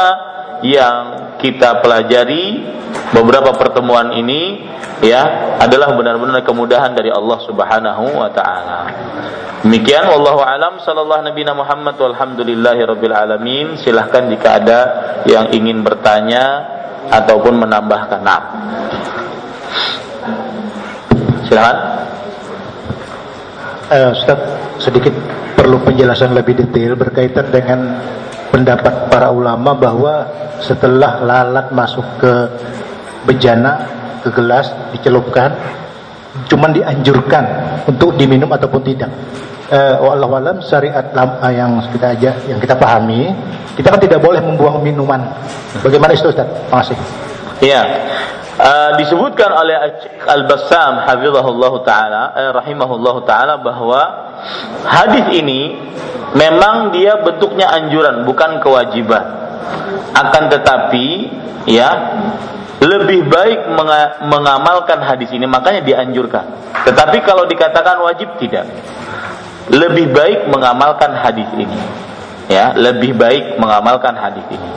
[0.64, 2.64] yang kita pelajari
[3.12, 4.64] beberapa pertemuan ini
[5.04, 8.80] ya adalah benar-benar kemudahan dari Allah Subhanahu wa taala.
[9.58, 13.76] Demikian wallahu alam sallallahu nabi Muhammad walhamdulillahi rabbil alamin.
[13.76, 14.80] Silahkan jika ada
[15.26, 16.77] yang ingin bertanya
[17.08, 18.20] ataupun menambahkan.
[18.22, 18.42] Nah.
[21.48, 21.76] Silakan.
[23.88, 24.36] Uh, Ustaz,
[24.76, 25.16] sedikit
[25.56, 27.96] perlu penjelasan lebih detail berkaitan dengan
[28.52, 30.28] pendapat para ulama bahwa
[30.60, 32.32] setelah lalat masuk ke
[33.24, 33.88] bejana,
[34.20, 35.56] ke gelas, dicelupkan,
[36.52, 37.44] cuman dianjurkan
[37.88, 39.08] untuk diminum ataupun tidak.
[39.68, 43.36] Uh, Allah alam syariat uh, yang kita aja yang kita pahami,
[43.76, 45.28] kita kan tidak boleh membuang minuman.
[45.84, 46.48] Bagaimana itu Ustaz?
[46.48, 46.96] Terima kasih.
[47.60, 47.82] Iya.
[48.58, 49.76] Uh, disebutkan oleh
[50.26, 54.02] Al-Bassam hafizahullah taala eh, rahimahullah taala bahwa
[54.82, 55.78] hadis ini
[56.34, 59.22] memang dia bentuknya anjuran bukan kewajiban.
[60.16, 61.06] Akan tetapi
[61.68, 62.18] ya
[62.82, 63.68] lebih baik
[64.26, 66.72] mengamalkan hadis ini makanya dianjurkan.
[66.86, 68.66] Tetapi kalau dikatakan wajib tidak.
[69.68, 71.78] Lebih baik mengamalkan hadis ini.
[72.48, 74.70] Ya, lebih baik mengamalkan hadis ini.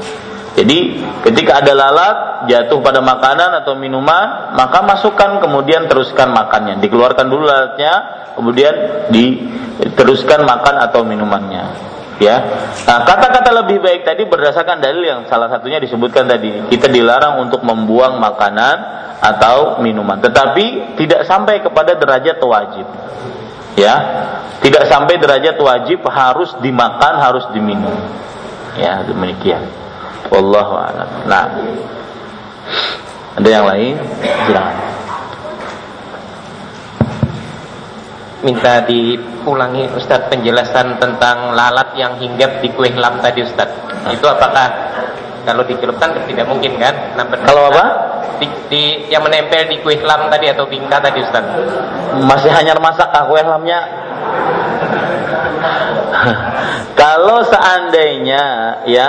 [0.51, 2.15] Jadi ketika ada lalat
[2.51, 6.83] jatuh pada makanan atau minuman, maka masukkan kemudian teruskan makannya.
[6.83, 7.93] Dikeluarkan dulu lalatnya,
[8.35, 11.91] kemudian diteruskan makan atau minumannya.
[12.21, 12.37] Ya,
[12.85, 16.69] nah, kata-kata lebih baik tadi berdasarkan dalil yang salah satunya disebutkan tadi.
[16.69, 18.75] Kita dilarang untuk membuang makanan
[19.17, 22.85] atau minuman, tetapi tidak sampai kepada derajat wajib.
[23.79, 23.95] Ya,
[24.59, 27.95] tidak sampai derajat wajib harus dimakan, harus diminum.
[28.75, 29.63] Ya, demikian.
[30.31, 31.09] Wallahu a'lam.
[31.27, 31.45] Nah.
[33.39, 33.95] Ada yang lain?
[34.47, 34.77] Silakan.
[38.41, 44.09] Minta diulangi Ustadz penjelasan tentang lalat yang hinggap di kue lam tadi Ustadz.
[44.09, 44.67] Itu apakah
[45.45, 47.17] kalau dicelupkan tidak mungkin kan?
[47.17, 47.85] Nah, kalau apa?
[48.41, 51.45] Di, di, yang menempel di kue lam tadi atau bingka tadi Ustaz.
[52.25, 53.79] Masih hanya masak ah, kue lamnya.
[57.01, 58.43] kalau seandainya
[58.89, 59.07] ya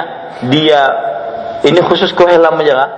[0.48, 0.80] dia
[1.64, 2.90] ini khusus kue lam aja kah?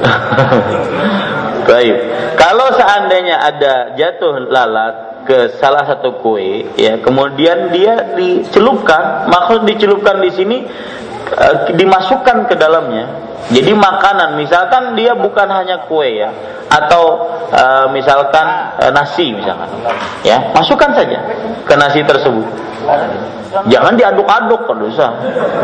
[1.70, 1.96] Baik.
[2.36, 10.18] Kalau seandainya ada jatuh lalat ke salah satu kue, ya, kemudian dia dicelupkan, maksud dicelupkan
[10.24, 10.58] di sini
[11.30, 11.46] e,
[11.76, 13.28] dimasukkan ke dalamnya.
[13.50, 16.32] Jadi makanan, misalkan dia bukan hanya kue ya,
[16.72, 17.62] atau e,
[17.92, 19.68] misalkan e, nasi misalkan,
[20.24, 21.18] ya, masukkan saja
[21.68, 22.46] ke nasi tersebut.
[23.68, 25.12] Jangan diaduk-aduk kalau dosa.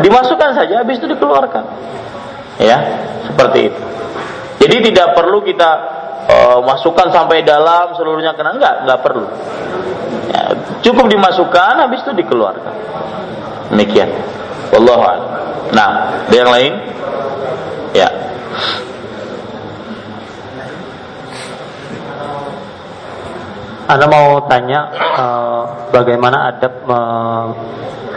[0.05, 1.63] Dimasukkan saja, habis itu dikeluarkan.
[2.61, 2.77] Ya,
[3.25, 3.96] seperti itu.
[4.67, 5.69] Jadi tidak perlu kita
[6.27, 9.27] uh, masukkan sampai dalam seluruhnya kena enggak, enggak perlu.
[10.27, 10.43] Ya,
[10.83, 12.75] cukup dimasukkan, habis itu dikeluarkan.
[13.71, 14.11] Demikian.
[14.75, 15.07] Wallahu.
[15.71, 16.73] Nah, ada yang lain?
[17.95, 18.11] Ya.
[23.87, 25.63] Anda mau tanya uh,
[25.95, 27.55] bagaimana adab uh,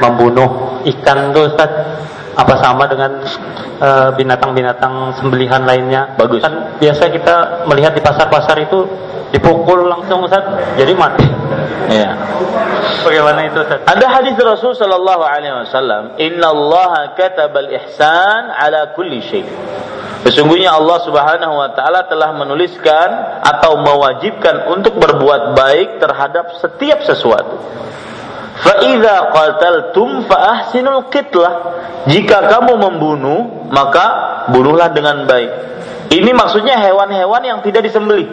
[0.03, 1.71] membunuh ikan itu Ustaz?
[2.39, 3.21] Apa sama dengan
[3.83, 6.15] eh, binatang-binatang uh, sembelihan lainnya?
[6.15, 6.43] Bagus.
[6.43, 8.87] Kan biasa kita melihat di pasar-pasar itu
[9.31, 10.43] dipukul langsung Ustaz,
[10.79, 11.27] jadi mati.
[11.91, 12.15] Ya.
[13.03, 13.83] Bagaimana itu Ustaz?
[13.87, 19.47] Ada hadis Rasul sallallahu alaihi wasallam, "Inna Allah katabal ihsan ala kulli syai."
[20.21, 27.57] Sesungguhnya Allah Subhanahu wa taala telah menuliskan atau mewajibkan untuk berbuat baik terhadap setiap sesuatu.
[28.61, 31.53] Fa idza qataltum fa ahsinul qitlah.
[32.09, 34.07] Jika kamu membunuh, maka
[34.53, 35.51] bunuhlah dengan baik.
[36.11, 38.29] Ini maksudnya hewan-hewan yang tidak disembelih.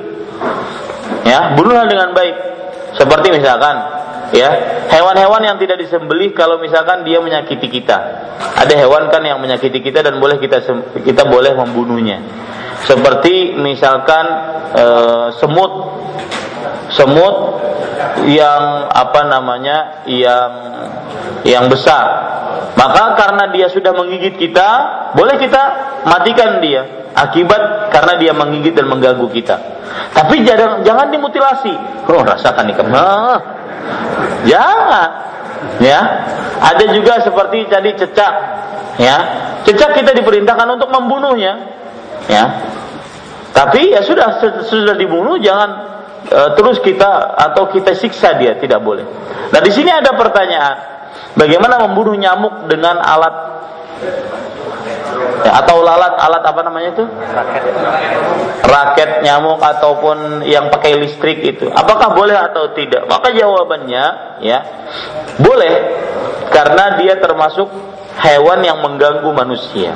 [1.24, 2.36] Ya, bunuhlah dengan baik.
[2.98, 3.98] Seperti misalkan
[4.36, 4.49] ya
[4.91, 7.98] hewan-hewan yang tidak disembelih kalau misalkan dia menyakiti kita
[8.58, 10.60] ada hewan kan yang menyakiti kita dan boleh kita
[10.99, 12.20] kita boleh membunuhnya
[12.84, 14.26] seperti misalkan
[14.76, 14.86] e,
[15.40, 15.72] semut
[16.94, 17.62] semut
[18.30, 20.52] yang apa namanya yang
[21.44, 22.06] yang besar
[22.78, 24.70] maka karena dia sudah menggigit kita
[25.18, 25.64] boleh kita
[26.06, 29.56] matikan dia akibat karena dia menggigit dan mengganggu kita
[30.14, 31.74] tapi jangan jangan dimutilasi
[32.08, 32.94] oh rasakan nih kamu
[34.48, 35.10] Jangan.
[35.82, 36.00] Ya.
[36.58, 38.34] Ada juga seperti tadi cecak.
[38.98, 39.18] Ya.
[39.68, 41.54] Cecak kita diperintahkan untuk membunuhnya.
[42.28, 42.46] Ya.
[43.54, 44.38] Tapi ya sudah
[44.70, 45.97] sudah dibunuh jangan
[46.32, 49.04] uh, terus kita atau kita siksa dia tidak boleh.
[49.52, 50.78] Nah di sini ada pertanyaan,
[51.36, 53.36] bagaimana membunuh nyamuk dengan alat?
[55.41, 57.06] Ya, atau lalat alat apa namanya itu?
[57.08, 57.64] Raket.
[58.68, 61.72] Raket nyamuk ataupun yang pakai listrik itu.
[61.72, 63.06] Apakah boleh atau tidak?
[63.08, 64.06] Maka jawabannya
[64.44, 64.60] ya
[65.40, 65.76] boleh.
[66.48, 67.70] Karena dia termasuk
[68.18, 69.94] hewan yang mengganggu manusia.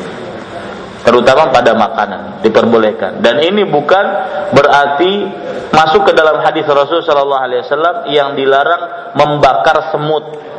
[1.02, 3.26] Terutama pada makanan diperbolehkan.
[3.26, 4.06] Dan ini bukan
[4.53, 5.26] berarti
[5.72, 10.52] masuk ke dalam hadis Rasul Shallallahu Alaihi Wasallam yang dilarang membakar semut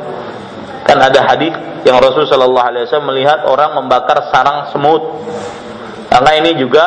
[0.83, 1.55] Kan ada hadis
[1.87, 5.25] yang Rasul Shallallahu Alaihi Wasallam melihat orang membakar sarang semut.
[6.11, 6.85] Karena ini juga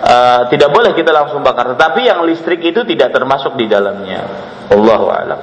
[0.00, 1.74] uh, tidak boleh kita langsung bakar.
[1.74, 4.22] Tetapi yang listrik itu tidak termasuk di dalamnya.
[4.70, 5.40] Allahu a'lam.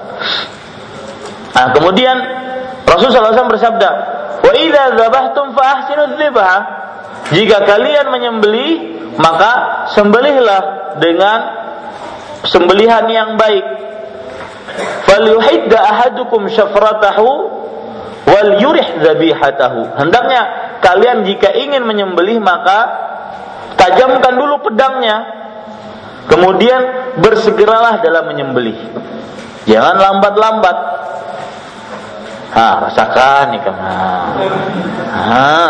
[1.52, 2.18] Nah, kemudian
[2.88, 3.90] Rasul SAW bersabda,
[4.40, 6.18] "Wa idza dzabhtum fa ahsinu
[7.32, 8.72] Jika kalian menyembelih,
[9.20, 11.61] maka sembelihlah dengan
[12.46, 13.66] sembelihan yang baik.
[15.06, 17.30] Falyuhidda ahadukum syafratahu
[18.26, 20.00] wal yurih dzabihatahu.
[20.00, 20.42] Hendaknya
[20.80, 22.80] kalian jika ingin menyembelih maka
[23.76, 25.42] tajamkan dulu pedangnya.
[26.30, 26.82] Kemudian
[27.20, 28.78] bersegeralah dalam menyembelih.
[29.68, 30.78] Jangan lambat-lambat.
[32.52, 33.82] Ha, rasakan nih kamu.
[35.12, 35.68] Ha,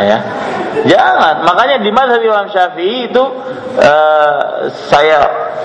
[0.00, 0.18] ya.
[0.84, 1.46] Jangan.
[1.46, 3.22] Makanya di mazhab Imam Syafi'i itu
[3.78, 5.18] uh, saya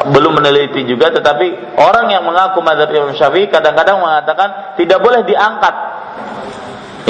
[0.07, 5.75] belum meneliti juga tetapi orang yang mengaku mazhab Imam Syafi'i kadang-kadang mengatakan tidak boleh diangkat.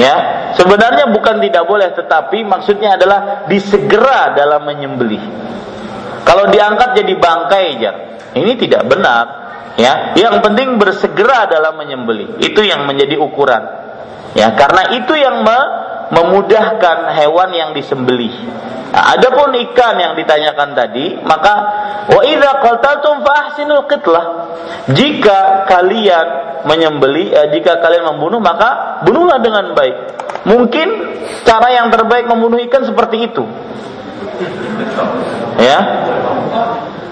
[0.00, 0.16] Ya,
[0.56, 5.20] sebenarnya bukan tidak boleh tetapi maksudnya adalah disegera dalam menyembelih.
[6.24, 7.96] Kalau diangkat jadi bangkai jar.
[8.30, 9.40] Ini tidak benar
[9.80, 13.89] ya yang penting bersegera dalam menyembelih itu yang menjadi ukuran
[14.34, 15.58] ya karena itu yang me
[16.10, 18.34] memudahkan hewan yang disembelih.
[18.90, 21.54] Nah, adapun ikan yang ditanyakan tadi maka
[22.10, 22.50] wa idza
[24.90, 25.38] jika
[25.70, 26.26] kalian
[26.66, 29.96] menyembelih eh, jika kalian membunuh maka bunuhlah dengan baik.
[30.50, 30.88] Mungkin
[31.46, 33.44] cara yang terbaik membunuh ikan seperti itu.
[35.60, 35.78] Ya?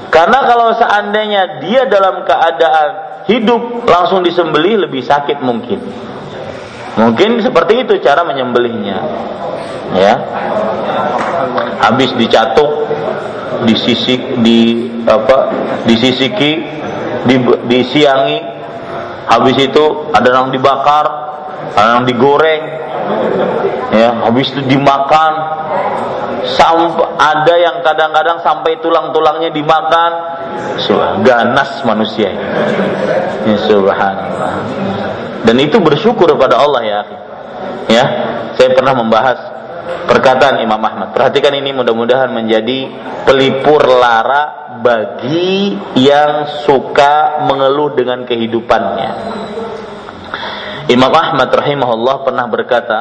[0.09, 2.89] Karena kalau seandainya dia dalam keadaan
[3.28, 5.78] hidup langsung disembelih lebih sakit mungkin.
[6.99, 8.99] Mungkin seperti itu cara menyembelihnya.
[9.95, 10.15] Ya.
[11.79, 12.91] Habis dicatuk,
[13.65, 15.55] disisik, di apa?
[15.87, 16.59] disisiki,
[17.25, 17.37] di,
[17.70, 18.59] disiangi.
[19.29, 21.07] Habis itu ada yang dibakar,
[21.77, 22.62] ada yang digoreng.
[23.89, 25.33] Ya, habis itu dimakan,
[26.45, 30.12] sampai ada yang kadang-kadang sampai tulang-tulangnya dimakan
[31.27, 34.55] ganas manusia ya, subhanallah
[35.47, 37.01] dan itu bersyukur kepada Allah ya
[37.89, 38.05] ya
[38.55, 39.59] saya pernah membahas
[40.09, 41.12] perkataan Imam Ahmad.
[41.16, 42.93] Perhatikan ini mudah-mudahan menjadi
[43.24, 49.10] pelipur lara bagi yang suka mengeluh dengan kehidupannya.
[50.89, 52.98] Imam Ahmad rahimahullah pernah berkata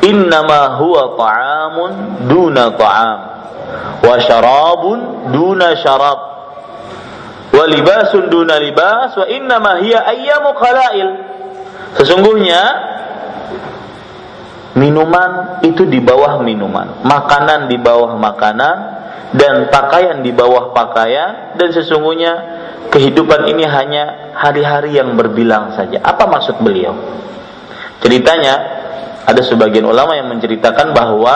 [0.00, 1.92] innama huwa ta'amun
[2.28, 3.18] duna ta'am
[4.00, 6.20] wa syarabun duna syarab
[7.52, 11.33] wa libasun duna libas wa innama hiya ayyamu qalail
[11.94, 12.60] sesungguhnya
[14.74, 17.02] minuman itu di bawah minuman.
[17.06, 18.76] Makanan di bawah makanan
[19.34, 21.56] dan pakaian di bawah pakaian.
[21.58, 22.32] Dan sesungguhnya
[22.90, 26.02] kehidupan ini hanya hari-hari yang berbilang saja.
[26.02, 26.94] Apa maksud beliau?
[28.02, 28.54] Ceritanya
[29.24, 31.34] ada sebagian ulama yang menceritakan bahwa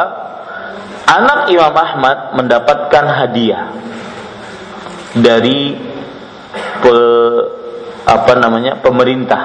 [1.09, 3.73] anak Imam Ahmad mendapatkan hadiah
[5.17, 5.73] dari
[6.85, 6.95] pe,
[8.05, 9.43] apa namanya pemerintah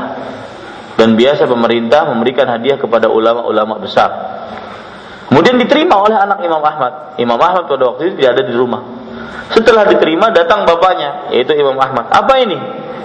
[0.97, 4.09] dan biasa pemerintah memberikan hadiah kepada ulama-ulama besar.
[5.27, 7.17] Kemudian diterima oleh anak Imam Ahmad.
[7.17, 8.81] Imam Ahmad pada waktu itu tidak ada di rumah.
[9.49, 12.13] Setelah diterima datang bapaknya yaitu Imam Ahmad.
[12.13, 12.57] Apa ini?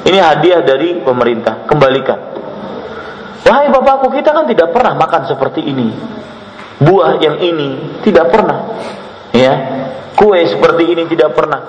[0.04, 1.64] Ini hadiah dari pemerintah.
[1.64, 2.20] Kembalikan.
[3.48, 5.88] Wahai bapakku, kita kan tidak pernah makan seperti ini.
[6.84, 8.76] Buah yang ini tidak pernah.
[9.32, 9.54] Ya.
[10.12, 11.60] Kue seperti ini tidak pernah.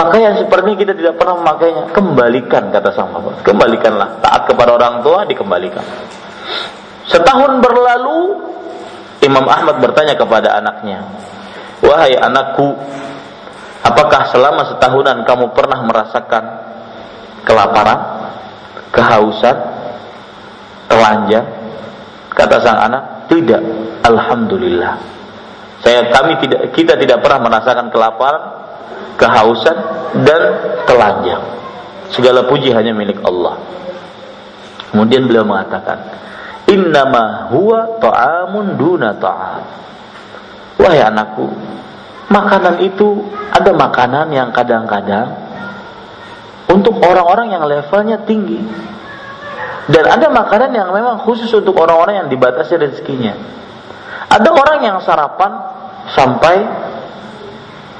[0.00, 1.92] Pakaian seperti kita tidak pernah memakainya.
[1.92, 3.44] Kembalikan kata sang bapak.
[3.44, 4.16] Kembalikanlah.
[4.24, 5.84] Taat kepada orang tua dikembalikan.
[7.04, 8.48] Setahun berlalu
[9.20, 11.04] Imam Ahmad bertanya kepada anaknya,
[11.84, 12.72] "Wahai anakku,
[13.84, 16.44] apakah selama setahunan kamu pernah merasakan
[17.44, 18.00] kelaparan,
[18.96, 19.56] kehausan,
[20.88, 21.44] telanjang?
[22.32, 23.60] Kata sang anak, tidak.
[24.00, 24.96] Alhamdulillah.
[25.84, 28.59] Saya kami tidak kita tidak pernah merasakan kelaparan,
[29.20, 29.76] kehausan
[30.24, 30.42] dan
[30.88, 31.44] telanjang.
[32.10, 33.60] Segala puji hanya milik Allah.
[34.90, 36.02] Kemudian beliau mengatakan,
[36.66, 39.62] Innama huwa ta'amun duna ta'am.
[40.80, 41.52] Wahai anakku,
[42.32, 45.36] makanan itu ada makanan yang kadang-kadang
[46.70, 48.62] untuk orang-orang yang levelnya tinggi
[49.90, 53.34] dan ada makanan yang memang khusus untuk orang-orang yang dibatasi rezekinya.
[54.30, 55.58] Ada orang yang sarapan
[56.14, 56.56] sampai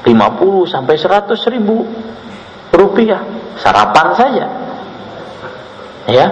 [0.01, 1.85] 50 sampai 100 ribu
[2.73, 3.21] rupiah
[3.59, 4.45] sarapan saja.
[6.09, 6.27] Ya.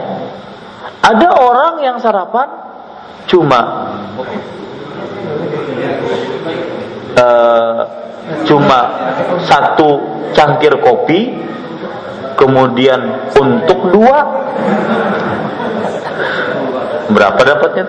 [1.00, 2.50] Ada orang yang sarapan
[3.30, 3.60] cuma
[7.16, 7.82] uh,
[8.44, 8.80] cuma
[9.46, 9.90] satu
[10.34, 11.40] cangkir kopi
[12.36, 14.18] kemudian untuk dua
[17.10, 17.86] Berapa dapatnya?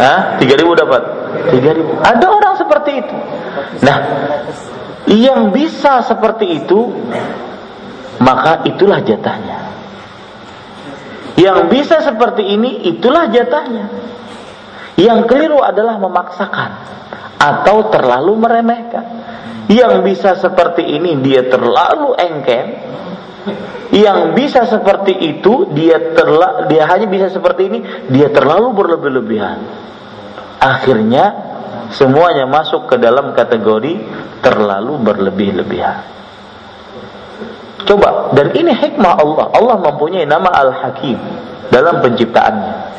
[0.00, 0.40] Hah?
[0.40, 1.02] 3000 dapat?
[1.50, 2.00] 3000.
[2.00, 3.16] Ada orang seperti itu.
[3.84, 3.98] Nah,
[5.10, 6.80] yang bisa seperti itu
[8.22, 9.58] maka itulah jatahnya.
[11.34, 13.90] Yang bisa seperti ini itulah jatahnya.
[14.94, 16.70] Yang keliru adalah memaksakan
[17.36, 19.06] atau terlalu meremehkan.
[19.66, 22.66] Yang bisa seperti ini dia terlalu engken.
[23.90, 29.58] Yang bisa seperti itu dia terla, dia hanya bisa seperti ini dia terlalu berlebih-lebihan.
[30.64, 31.24] Akhirnya
[31.92, 34.00] semuanya masuk ke dalam kategori
[34.40, 36.00] terlalu berlebih-lebihan.
[37.84, 39.46] Coba, dan ini hikmah Allah.
[39.52, 41.20] Allah mempunyai nama Al-Hakim
[41.68, 42.96] dalam penciptaannya.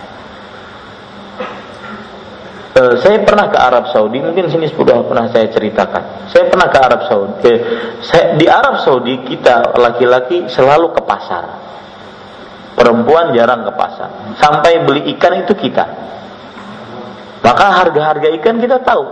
[2.76, 6.28] Uh, saya pernah ke Arab Saudi, mungkin sini sudah pernah saya ceritakan.
[6.28, 7.34] Saya pernah ke Arab Saudi.
[7.48, 7.60] Eh,
[8.04, 11.66] saya, di Arab Saudi kita laki-laki selalu ke pasar.
[12.76, 14.36] Perempuan jarang ke pasar.
[14.38, 15.88] Sampai beli ikan itu kita.
[17.46, 19.06] Maka harga-harga ikan kita tahu.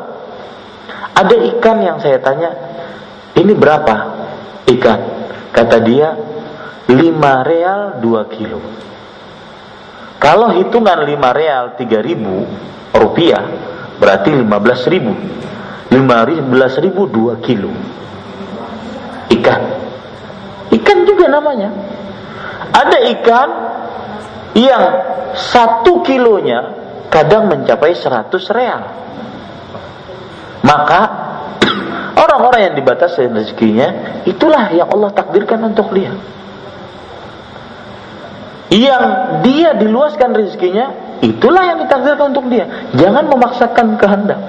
[1.14, 2.50] Ada ikan yang saya tanya,
[3.38, 3.96] ini berapa
[4.74, 5.00] ikan?
[5.54, 6.18] Kata dia,
[6.90, 6.98] 5
[7.46, 8.60] real 2 kilo.
[10.18, 12.50] Kalau hitungan 5 real 3 ribu,
[12.94, 13.44] rupiah
[13.98, 15.14] berarti 15 ribu
[15.90, 17.72] 15 ribu 2 kilo
[19.34, 19.62] ikan
[20.74, 21.70] ikan juga namanya
[22.74, 23.50] ada ikan
[24.54, 24.84] yang
[25.34, 26.83] satu kilonya
[27.14, 28.82] kadang mencapai 100 real
[30.66, 31.02] maka
[32.24, 33.88] orang-orang yang dibatasi rezekinya
[34.26, 36.18] itulah yang Allah takdirkan untuk dia
[38.74, 39.04] yang
[39.46, 42.92] dia diluaskan rezekinya Itulah yang ditakdirkan untuk dia.
[43.00, 44.44] Jangan memaksakan kehendak.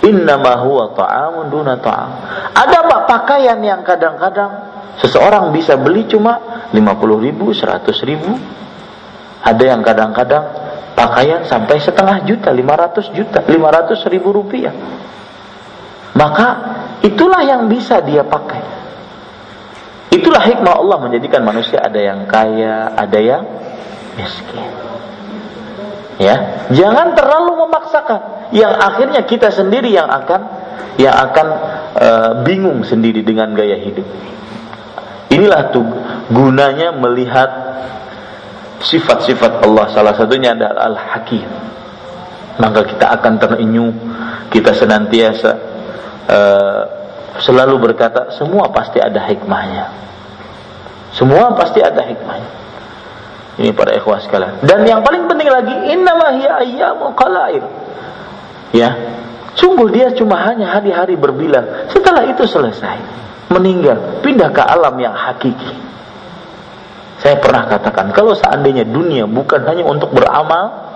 [0.00, 2.10] Innama huwa ta'amun duna ta'am.
[2.56, 6.80] Ada pak pakaian yang kadang-kadang seseorang bisa beli cuma 50
[7.20, 8.32] ribu, 100 ribu.
[9.44, 10.69] Ada yang kadang-kadang
[11.00, 14.76] pakaian sampai setengah juta, 500 juta, 500 ribu rupiah.
[16.12, 16.48] Maka
[17.00, 18.60] itulah yang bisa dia pakai.
[20.12, 23.42] Itulah hikmah Allah menjadikan manusia ada yang kaya, ada yang
[24.20, 24.68] miskin.
[26.20, 28.52] Ya, jangan terlalu memaksakan.
[28.52, 30.40] Yang akhirnya kita sendiri yang akan
[31.00, 31.46] yang akan
[31.96, 32.08] e,
[32.44, 34.04] bingung sendiri dengan gaya hidup.
[35.32, 35.86] Inilah tuh
[36.28, 37.48] gunanya melihat
[38.80, 39.86] sifat-sifat Allah.
[39.92, 41.48] Salah satunya adalah Al-Hakim.
[42.60, 43.94] Maka kita akan terenyuh,
[44.52, 45.50] kita senantiasa
[46.28, 46.38] e,
[47.40, 49.86] selalu berkata semua pasti ada hikmahnya.
[51.16, 52.52] Semua pasti ada hikmahnya.
[53.60, 54.64] Ini para ikhwah sekalian.
[54.64, 57.64] Dan yang paling penting lagi, innama hiya ayyamu qalail.
[58.72, 58.90] Ya.
[59.58, 61.90] Sungguh dia cuma hanya hari-hari berbilang.
[61.90, 63.02] Setelah itu selesai.
[63.50, 64.22] Meninggal.
[64.22, 65.89] Pindah ke alam yang hakiki.
[67.20, 70.88] Saya pernah katakan, kalau seandainya dunia bukan hanya untuk beramal,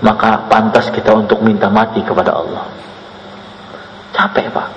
[0.00, 2.64] maka pantas kita untuk minta mati kepada Allah.
[4.16, 4.68] Capek, Pak.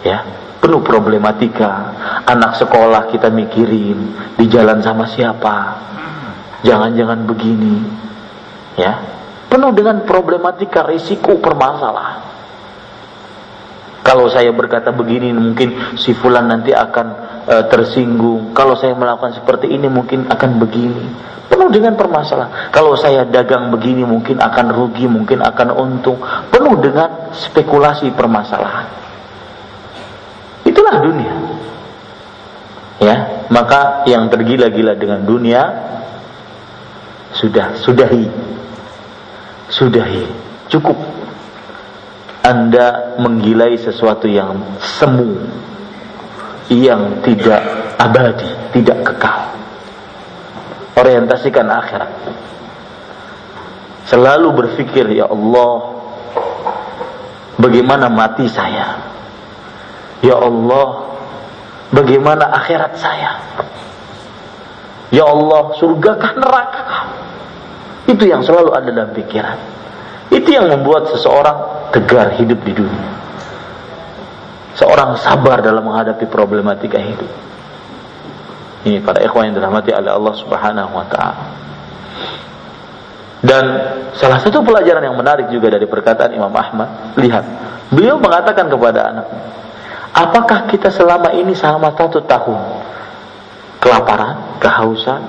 [0.00, 0.24] Ya,
[0.64, 1.92] penuh problematika.
[2.24, 5.56] Anak sekolah kita mikirin di jalan sama siapa.
[6.64, 7.76] Jangan-jangan begini.
[8.80, 9.04] Ya.
[9.50, 12.29] Penuh dengan problematika risiko permasalahan.
[14.10, 17.06] Kalau saya berkata begini mungkin si fulan nanti akan
[17.46, 18.50] e, tersinggung.
[18.50, 21.06] Kalau saya melakukan seperti ini mungkin akan begini.
[21.46, 22.74] Penuh dengan permasalahan.
[22.74, 26.18] Kalau saya dagang begini mungkin akan rugi, mungkin akan untung.
[26.50, 28.90] Penuh dengan spekulasi permasalahan.
[30.66, 31.34] Itulah dunia.
[32.98, 35.62] Ya, maka yang tergila-gila dengan dunia
[37.30, 38.26] sudah sudahi.
[39.70, 40.26] Sudahi.
[40.66, 41.09] Cukup.
[42.40, 45.36] Anda menggilai sesuatu yang semu
[46.70, 47.60] yang tidak
[47.98, 49.40] abadi, tidak kekal.
[50.96, 52.12] Orientasikan akhirat.
[54.06, 56.00] Selalu berpikir, ya Allah,
[57.58, 58.98] bagaimana mati saya?
[60.22, 61.18] Ya Allah,
[61.92, 63.30] bagaimana akhirat saya?
[65.10, 66.82] Ya Allah, surga kah neraka
[68.06, 69.58] Itu yang selalu ada dalam pikiran.
[70.30, 73.10] Itu yang membuat seseorang tegar hidup di dunia.
[74.78, 77.30] Seorang sabar dalam menghadapi problematika hidup.
[78.86, 81.44] Ini para ikhwan yang dirahmati oleh Allah Subhanahu wa taala.
[83.40, 83.64] Dan
[84.16, 87.44] salah satu pelajaran yang menarik juga dari perkataan Imam Ahmad, lihat,
[87.88, 89.50] beliau mengatakan kepada anaknya,
[90.10, 92.60] Apakah kita selama ini selama satu tahun
[93.78, 95.22] kelaparan, kehausan,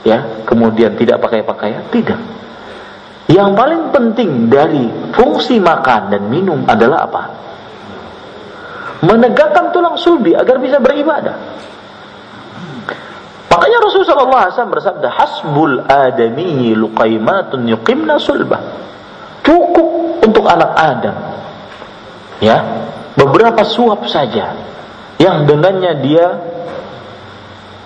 [0.00, 1.84] ya, kemudian tidak pakai pakaian?
[1.92, 2.20] Tidak.
[3.32, 4.84] Yang paling penting dari
[5.16, 7.22] fungsi makan dan minum adalah apa?
[9.08, 11.36] Menegakkan tulang sulbi agar bisa beribadah.
[13.48, 18.60] Makanya Rasulullah SAW bersabda, Hasbul adami luqaimatun yuqimna sulbah.
[19.40, 21.16] Cukup untuk anak Adam.
[22.40, 22.84] Ya,
[23.16, 24.56] beberapa suap saja
[25.16, 26.26] yang dengannya dia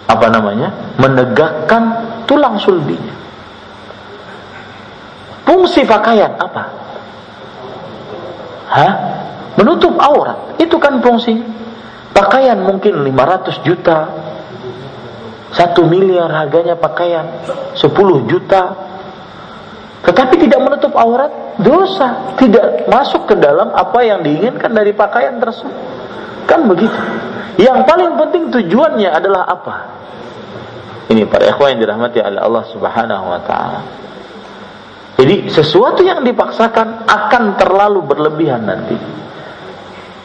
[0.06, 0.96] apa namanya?
[0.96, 1.82] menegakkan
[2.30, 3.25] tulang sulbinya.
[5.46, 6.62] Fungsi pakaian apa?
[8.66, 8.92] Hah?
[9.56, 10.58] Menutup aurat.
[10.58, 11.46] Itu kan fungsinya.
[12.12, 14.08] Pakaian mungkin 500 juta,
[15.52, 17.44] satu miliar harganya pakaian,
[17.76, 18.62] 10 juta.
[20.02, 22.34] Tetapi tidak menutup aurat, dosa.
[22.40, 25.76] Tidak masuk ke dalam apa yang diinginkan dari pakaian tersebut.
[26.48, 26.96] Kan begitu.
[27.56, 29.74] Yang paling penting tujuannya adalah apa?
[31.06, 33.80] Ini para ikhwan yang dirahmati oleh Allah Subhanahu wa taala.
[35.16, 38.96] Jadi sesuatu yang dipaksakan akan terlalu berlebihan nanti.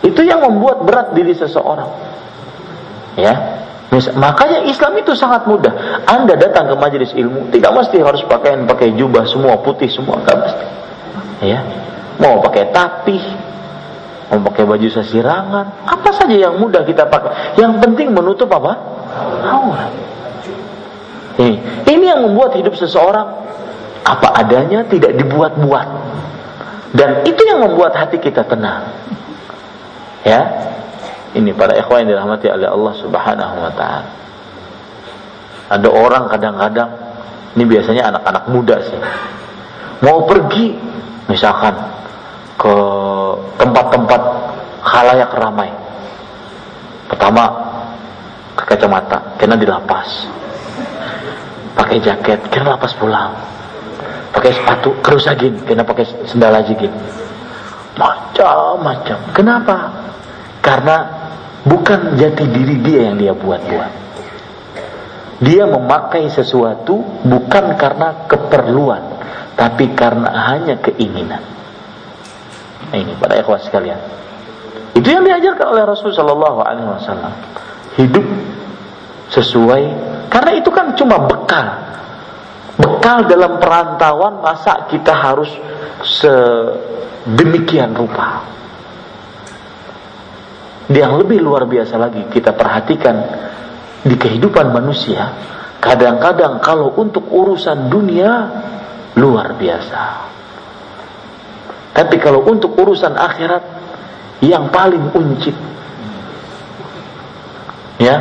[0.03, 1.88] Itu yang membuat berat diri seseorang.
[3.15, 3.63] Ya.
[3.91, 6.03] Makanya Islam itu sangat mudah.
[6.07, 10.38] Anda datang ke majelis ilmu, tidak mesti harus pakaian pakai jubah semua putih semua, enggak
[10.47, 10.65] mesti.
[11.43, 11.59] Ya.
[12.19, 13.23] Mau pakai tapih,
[14.31, 17.59] mau pakai baju sesirangan, apa saja yang mudah kita pakai.
[17.59, 18.80] Yang penting menutup apa?
[19.47, 19.91] Aurat.
[21.35, 21.55] Ini,
[21.88, 23.40] ini yang membuat hidup seseorang
[24.06, 25.88] apa adanya tidak dibuat-buat.
[26.91, 28.91] Dan itu yang membuat hati kita tenang.
[30.28, 30.41] Ya.
[31.32, 34.11] Ini para ikhwan yang dirahmati oleh Allah Subhanahu wa taala.
[35.72, 36.91] Ada orang kadang-kadang
[37.56, 38.99] ini biasanya anak-anak muda sih.
[40.03, 40.76] Mau pergi
[41.32, 41.72] misalkan
[42.60, 42.76] ke
[43.56, 44.22] tempat-tempat
[44.84, 45.72] khalayak ramai.
[47.07, 47.44] Pertama
[48.56, 50.28] ke kacamata, karena dilapas.
[51.76, 53.32] Pakai jaket, kena lapas pulang.
[54.31, 56.91] Pakai sepatu, kerusagin, kena pakai sendal jigin.
[57.99, 59.17] Macam-macam.
[59.35, 59.75] Kenapa?
[60.63, 60.97] Karena
[61.67, 63.91] bukan jati diri dia yang dia buat-buat.
[65.41, 69.03] Dia memakai sesuatu bukan karena keperluan,
[69.57, 71.41] tapi karena hanya keinginan.
[72.93, 73.97] Nah, ini pada ikhwas sekalian.
[74.93, 77.33] Itu yang diajarkan oleh Rasul Shallallahu Alaihi Wasallam.
[77.97, 78.25] Hidup
[79.33, 79.83] sesuai
[80.29, 81.90] karena itu kan cuma bekal.
[82.81, 85.53] Bekal dalam perantauan masa kita harus
[86.01, 88.49] sedemikian rupa.
[90.91, 93.15] Yang lebih luar biasa lagi kita perhatikan
[94.01, 95.29] di kehidupan manusia
[95.77, 98.31] kadang-kadang kalau untuk urusan dunia
[99.15, 100.01] luar biasa.
[101.95, 103.63] Tapi kalau untuk urusan akhirat
[104.41, 105.53] yang paling uncit
[108.01, 108.17] ya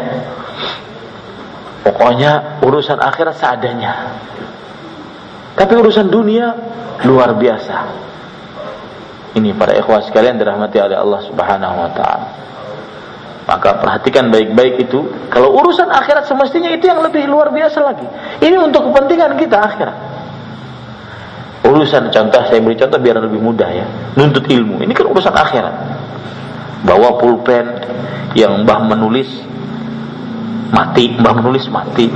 [1.81, 3.93] pokoknya urusan akhirat seadanya
[5.61, 6.57] tapi urusan dunia
[7.05, 7.77] luar biasa
[9.37, 12.41] ini para ikhwah sekalian dirahmati oleh Allah Subhanahu wa taala
[13.51, 15.11] maka perhatikan baik-baik itu.
[15.27, 18.07] Kalau urusan akhirat semestinya itu yang lebih luar biasa lagi.
[18.47, 19.97] Ini untuk kepentingan kita akhirat.
[21.67, 23.87] Urusan contoh, saya beri contoh biar lebih mudah ya.
[24.15, 24.79] Nuntut ilmu.
[24.87, 25.75] Ini kan urusan akhirat.
[26.87, 27.67] Bawa pulpen
[28.39, 29.27] yang mbah menulis
[30.71, 32.07] mati, mbah menulis mati.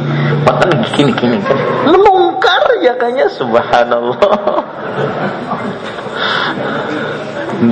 [0.46, 1.58] Bahkan gini-gini kan.
[1.82, 2.13] Menungkar
[2.84, 4.20] ya kayaknya subhanallah.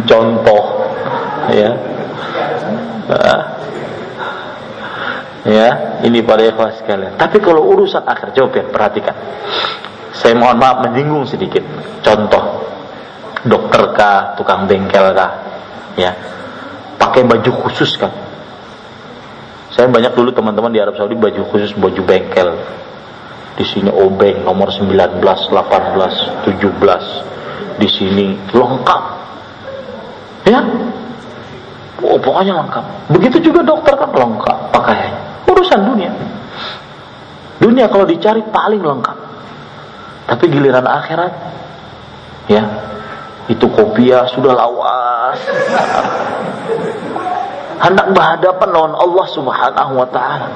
[0.09, 0.64] Contoh
[1.52, 1.70] ya
[5.47, 7.18] ya, ini para ikhwas sekalian.
[7.18, 9.16] Tapi kalau urusan akhir jawab ya, perhatikan.
[10.14, 11.64] Saya mohon maaf menyinggung sedikit.
[12.05, 12.62] Contoh,
[13.43, 15.32] dokter kah, tukang bengkel kah,
[15.98, 16.14] ya,
[17.01, 18.12] pakai baju khusus kan?
[19.72, 22.55] Saya banyak dulu teman-teman di Arab Saudi baju khusus baju bengkel.
[23.52, 27.78] Di sini obeng nomor 19, 18, 17.
[27.78, 29.02] Di sini lengkap.
[30.42, 30.60] Ya,
[32.02, 32.84] Oh, pokoknya lengkap.
[33.14, 35.46] Begitu juga dokter kan lengkap pakaiannya.
[35.46, 36.10] Urusan dunia.
[37.62, 39.18] Dunia kalau dicari paling lengkap.
[40.26, 41.32] Tapi giliran akhirat,
[42.50, 42.62] ya,
[43.46, 45.38] itu kopiah sudah lawas.
[47.82, 50.46] Hendak berhadapan lawan Allah Subhanahu wa taala.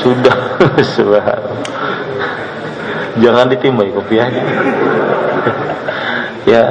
[0.00, 0.56] Sudah.
[3.22, 4.44] Jangan ditimbai kopiahnya.
[6.52, 6.64] ya,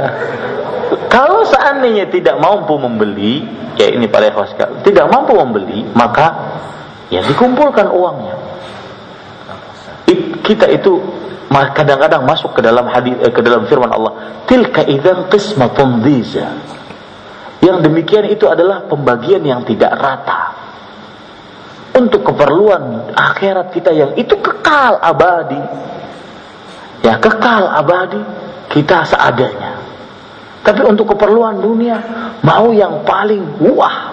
[1.10, 3.42] kalau seandainya tidak mampu membeli,
[3.80, 6.28] ya ini pada sekali, tidak mampu membeli, maka
[7.10, 8.36] ya dikumpulkan uangnya.
[10.46, 11.02] Kita itu
[11.50, 16.46] kadang-kadang masuk ke dalam hadis eh, ke dalam firman Allah, tilka idzan qismatun dhiza.
[17.64, 20.65] Yang demikian itu adalah pembagian yang tidak rata.
[21.96, 25.62] Untuk keperluan akhirat kita yang itu kekal abadi.
[27.08, 28.20] Ya, kekal abadi
[28.68, 29.80] kita seadanya.
[30.66, 31.96] Tapi untuk keperluan dunia
[32.42, 34.12] mau yang paling wah.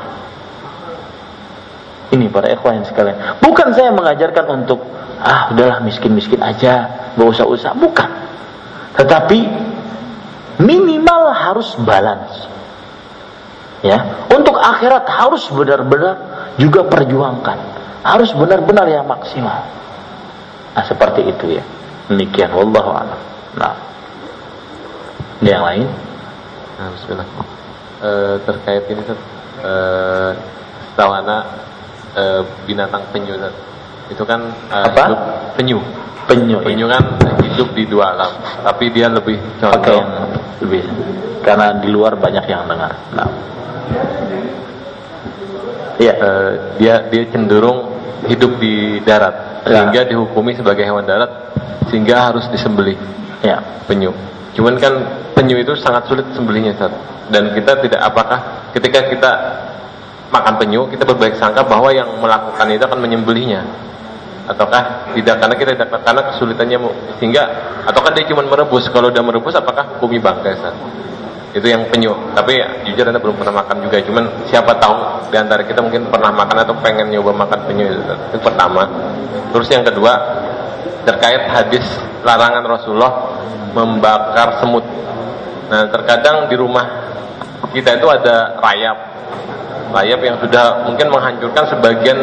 [2.13, 3.41] Ini para ikhwan sekalian.
[3.41, 4.85] Bukan saya mengajarkan untuk
[5.17, 7.73] ah udahlah miskin-miskin aja, gak usah-usah.
[7.73, 8.11] Bukan.
[9.01, 9.39] Tetapi
[10.61, 12.53] minimal harus balance.
[13.81, 16.17] Ya, untuk akhirat harus benar-benar
[16.61, 17.72] juga perjuangkan.
[18.03, 19.63] Harus benar-benar yang maksimal.
[20.75, 21.65] Nah, seperti itu ya.
[22.11, 23.21] Demikian wallahu a'lam.
[23.55, 23.75] Nah.
[25.43, 25.87] Yang lain?
[26.79, 27.29] Nah, bismillah.
[28.03, 28.11] E,
[28.43, 29.21] terkait ini Ustaz.
[29.63, 29.73] E,
[30.91, 31.43] setahu anak
[32.19, 32.23] e,
[32.67, 33.55] binatang penyu Ustaz.
[34.11, 35.03] Itu kan e, Apa?
[35.07, 35.21] hidup
[35.55, 35.79] penyu.
[36.27, 36.59] Penyu.
[36.65, 37.05] Penyu kan
[37.43, 38.33] hidup di dua alam,
[38.65, 40.11] tapi dia lebih condong yang
[40.65, 40.83] lebih
[41.43, 42.95] karena di luar banyak yang dengar.
[43.13, 43.29] Nah.
[46.01, 46.15] Iya.
[46.17, 46.51] Eh,
[46.81, 47.92] dia dia cenderung
[48.29, 49.79] hidup di darat Ya.
[49.79, 51.55] sehingga dihukumi sebagai hewan darat
[51.87, 52.99] sehingga harus disembelih
[53.43, 53.63] Ya.
[53.87, 54.11] penyu.
[54.53, 54.93] Cuman kan
[55.39, 56.93] penyu itu sangat sulit sembelihnya Ustaz.
[57.31, 59.31] Dan kita tidak apakah ketika kita
[60.33, 63.61] makan penyu kita berbaik sangka bahwa yang melakukan itu akan menyembelihnya
[64.49, 66.79] ataukah tidak karena kita tidak karena kesulitannya
[67.21, 67.43] sehingga
[67.87, 70.75] ataukah dia cuma merebus kalau udah merebus apakah bumi bangkai Ustaz?
[71.53, 72.17] Itu yang penyu.
[72.33, 72.57] Tapi
[72.89, 74.01] jujur anda belum pernah makan juga.
[74.01, 78.15] Cuman siapa tahu di antara kita mungkin pernah makan atau pengen nyoba makan penyu itu,
[78.33, 78.89] itu pertama.
[79.53, 80.13] Terus yang kedua
[81.05, 81.85] terkait hadis
[82.25, 83.13] larangan Rasulullah
[83.77, 84.85] membakar semut.
[85.69, 86.85] Nah terkadang di rumah
[87.73, 88.99] kita itu ada rayap.
[89.93, 92.19] Rayap yang sudah mungkin menghancurkan sebagian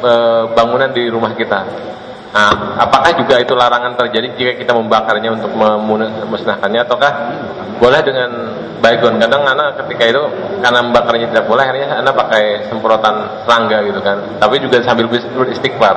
[0.00, 0.12] e,
[0.56, 1.68] bangunan di rumah kita
[2.28, 7.12] Nah, apakah juga itu larangan terjadi jika kita membakarnya untuk memusnahkannya ataukah
[7.80, 8.30] boleh dengan
[8.84, 9.16] baygon?
[9.16, 10.22] Kadang anak ketika itu
[10.60, 14.36] karena membakarnya tidak boleh akhirnya anak pakai semprotan serangga gitu kan.
[14.36, 15.96] Tapi juga sambil beristighfar.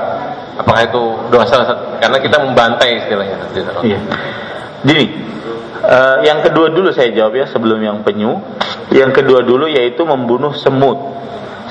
[0.56, 1.68] Apakah itu dosa
[2.00, 3.36] karena kita membantai istilahnya?
[3.84, 4.00] Iya.
[4.88, 5.06] Gini,
[5.84, 8.40] eh, yang kedua dulu saya jawab ya sebelum yang penyu.
[8.92, 11.00] Yang kedua dulu yaitu membunuh semut.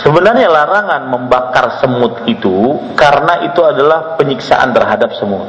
[0.00, 5.44] Sebenarnya larangan membakar semut itu karena itu adalah penyiksaan terhadap semut.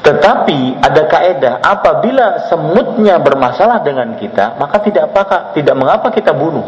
[0.00, 6.64] Tetapi ada kaedah apabila semutnya bermasalah dengan kita, maka tidak apa tidak mengapa kita bunuh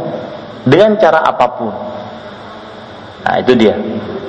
[0.67, 1.73] dengan cara apa pun.
[3.23, 3.79] Nah, itu dia.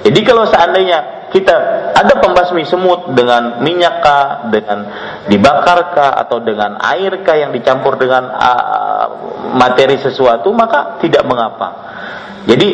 [0.05, 1.55] Jadi kalau seandainya kita
[1.97, 4.85] ada pembasmi semut dengan minyak kah, dengan
[5.25, 9.05] dibakar kah, atau dengan air kah yang dicampur dengan uh,
[9.57, 11.92] materi sesuatu, maka tidak mengapa.
[12.43, 12.69] Jadi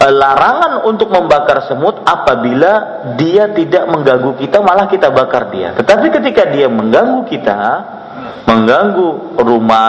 [0.00, 5.76] larangan untuk membakar semut apabila dia tidak mengganggu kita, malah kita bakar dia.
[5.76, 7.60] Tetapi ketika dia mengganggu kita,
[8.48, 9.88] mengganggu rumah,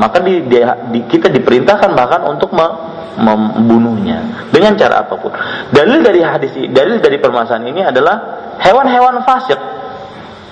[0.00, 2.66] maka di, dia, di, kita diperintahkan bahkan untuk me,
[3.20, 5.32] membunuhnya dengan cara apa pun.
[5.68, 8.16] Dalil dari hadis dalil dari permasalahan ini adalah
[8.64, 9.60] hewan-hewan fasik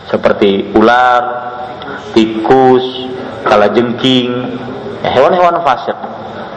[0.08, 1.22] seperti ular,
[2.12, 2.84] tikus,
[3.44, 4.30] kalajengking,
[5.00, 5.96] ya, hewan-hewan fasik.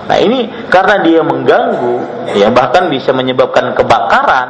[0.10, 1.96] Nah ini karena dia mengganggu,
[2.38, 4.48] ya bahkan bisa menyebabkan kebakaran,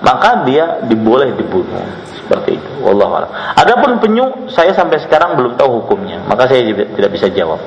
[0.00, 1.84] maka dia diboleh dibunuh
[2.30, 2.70] seperti itu.
[2.84, 3.30] Wallahu a'lam.
[3.58, 7.60] Adapun penyu, saya sampai sekarang belum tahu hukumnya, maka saya tidak bisa jawab.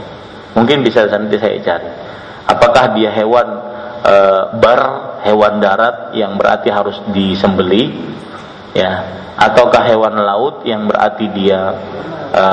[0.54, 1.90] Mungkin bisa nanti saya cari.
[2.48, 3.48] Apakah dia hewan
[4.04, 4.16] e,
[4.60, 4.82] bar,
[5.26, 7.92] hewan darat yang berarti harus disembeli,
[8.76, 9.04] ya,
[9.38, 11.74] ataukah hewan laut yang berarti dia
[12.34, 12.46] e,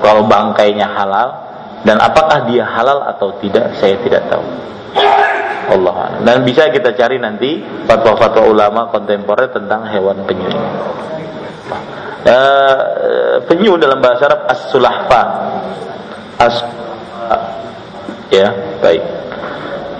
[0.00, 1.51] kalau bangkainya halal,
[1.82, 4.44] dan apakah dia halal atau tidak saya tidak tahu.
[5.62, 10.68] Allah dan bisa kita cari nanti fatwa-fatwa ulama kontemporer tentang hewan penyu ini.
[12.22, 15.22] Uh, penyu dalam bahasa Arab as-sulahfa.
[16.38, 16.56] As
[18.30, 18.50] ya
[18.82, 19.02] baik.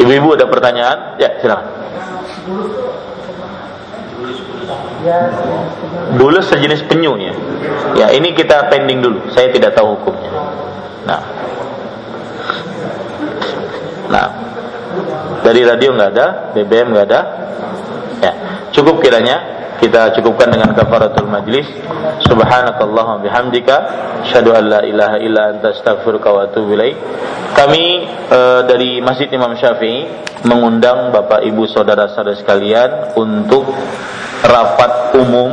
[0.02, 1.18] Ibu-ibu ada pertanyaan?
[1.18, 1.66] Ya silakan.
[6.14, 7.34] Dulu sejenis penyu ya
[7.98, 9.30] ya ini kita pending dulu.
[9.34, 10.30] Saya tidak tahu hukumnya.
[11.06, 11.41] Nah
[14.12, 14.28] Nah,
[15.40, 17.20] dari radio nggak ada, BBM nggak ada.
[18.20, 18.32] Ya,
[18.76, 21.66] cukup kiranya kita cukupkan dengan kafaratul majlis.
[22.28, 23.76] Subhanakallahumma bihamdika,
[24.30, 26.78] syadu an la ilaha illa anta astaghfiruka wa atubu.
[27.52, 27.84] Kami
[28.30, 30.06] e, dari Masjid Imam Syafi'i
[30.46, 33.66] mengundang Bapak Ibu saudara-saudara sekalian untuk
[34.46, 35.50] rapat umum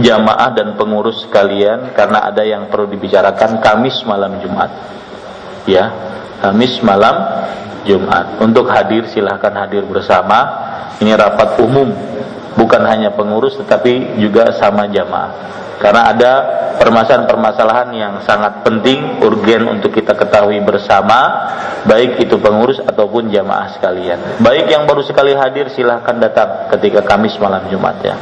[0.00, 4.72] jamaah dan pengurus sekalian karena ada yang perlu dibicarakan Kamis malam Jumat.
[5.68, 5.92] Ya,
[6.40, 7.44] Kamis malam
[7.84, 8.40] Jumat.
[8.40, 10.68] Untuk hadir silahkan hadir bersama.
[11.00, 11.88] Ini rapat umum,
[12.60, 15.32] bukan hanya pengurus tetapi juga sama jamaah.
[15.80, 16.32] Karena ada
[16.76, 21.48] permasalahan-permasalahan yang sangat penting, urgen untuk kita ketahui bersama,
[21.88, 24.44] baik itu pengurus ataupun jamaah sekalian.
[24.44, 28.12] Baik yang baru sekali hadir silahkan datang ketika Kamis malam Jumat ya.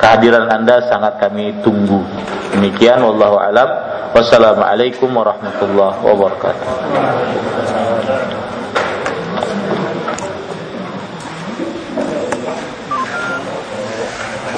[0.00, 2.00] Kehadiran Anda sangat kami tunggu.
[2.56, 3.68] Demikian wallahu alam.
[4.16, 6.64] Wassalamualaikum warahmatullahi wabarakatuh.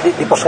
[0.01, 0.43] Di, di pos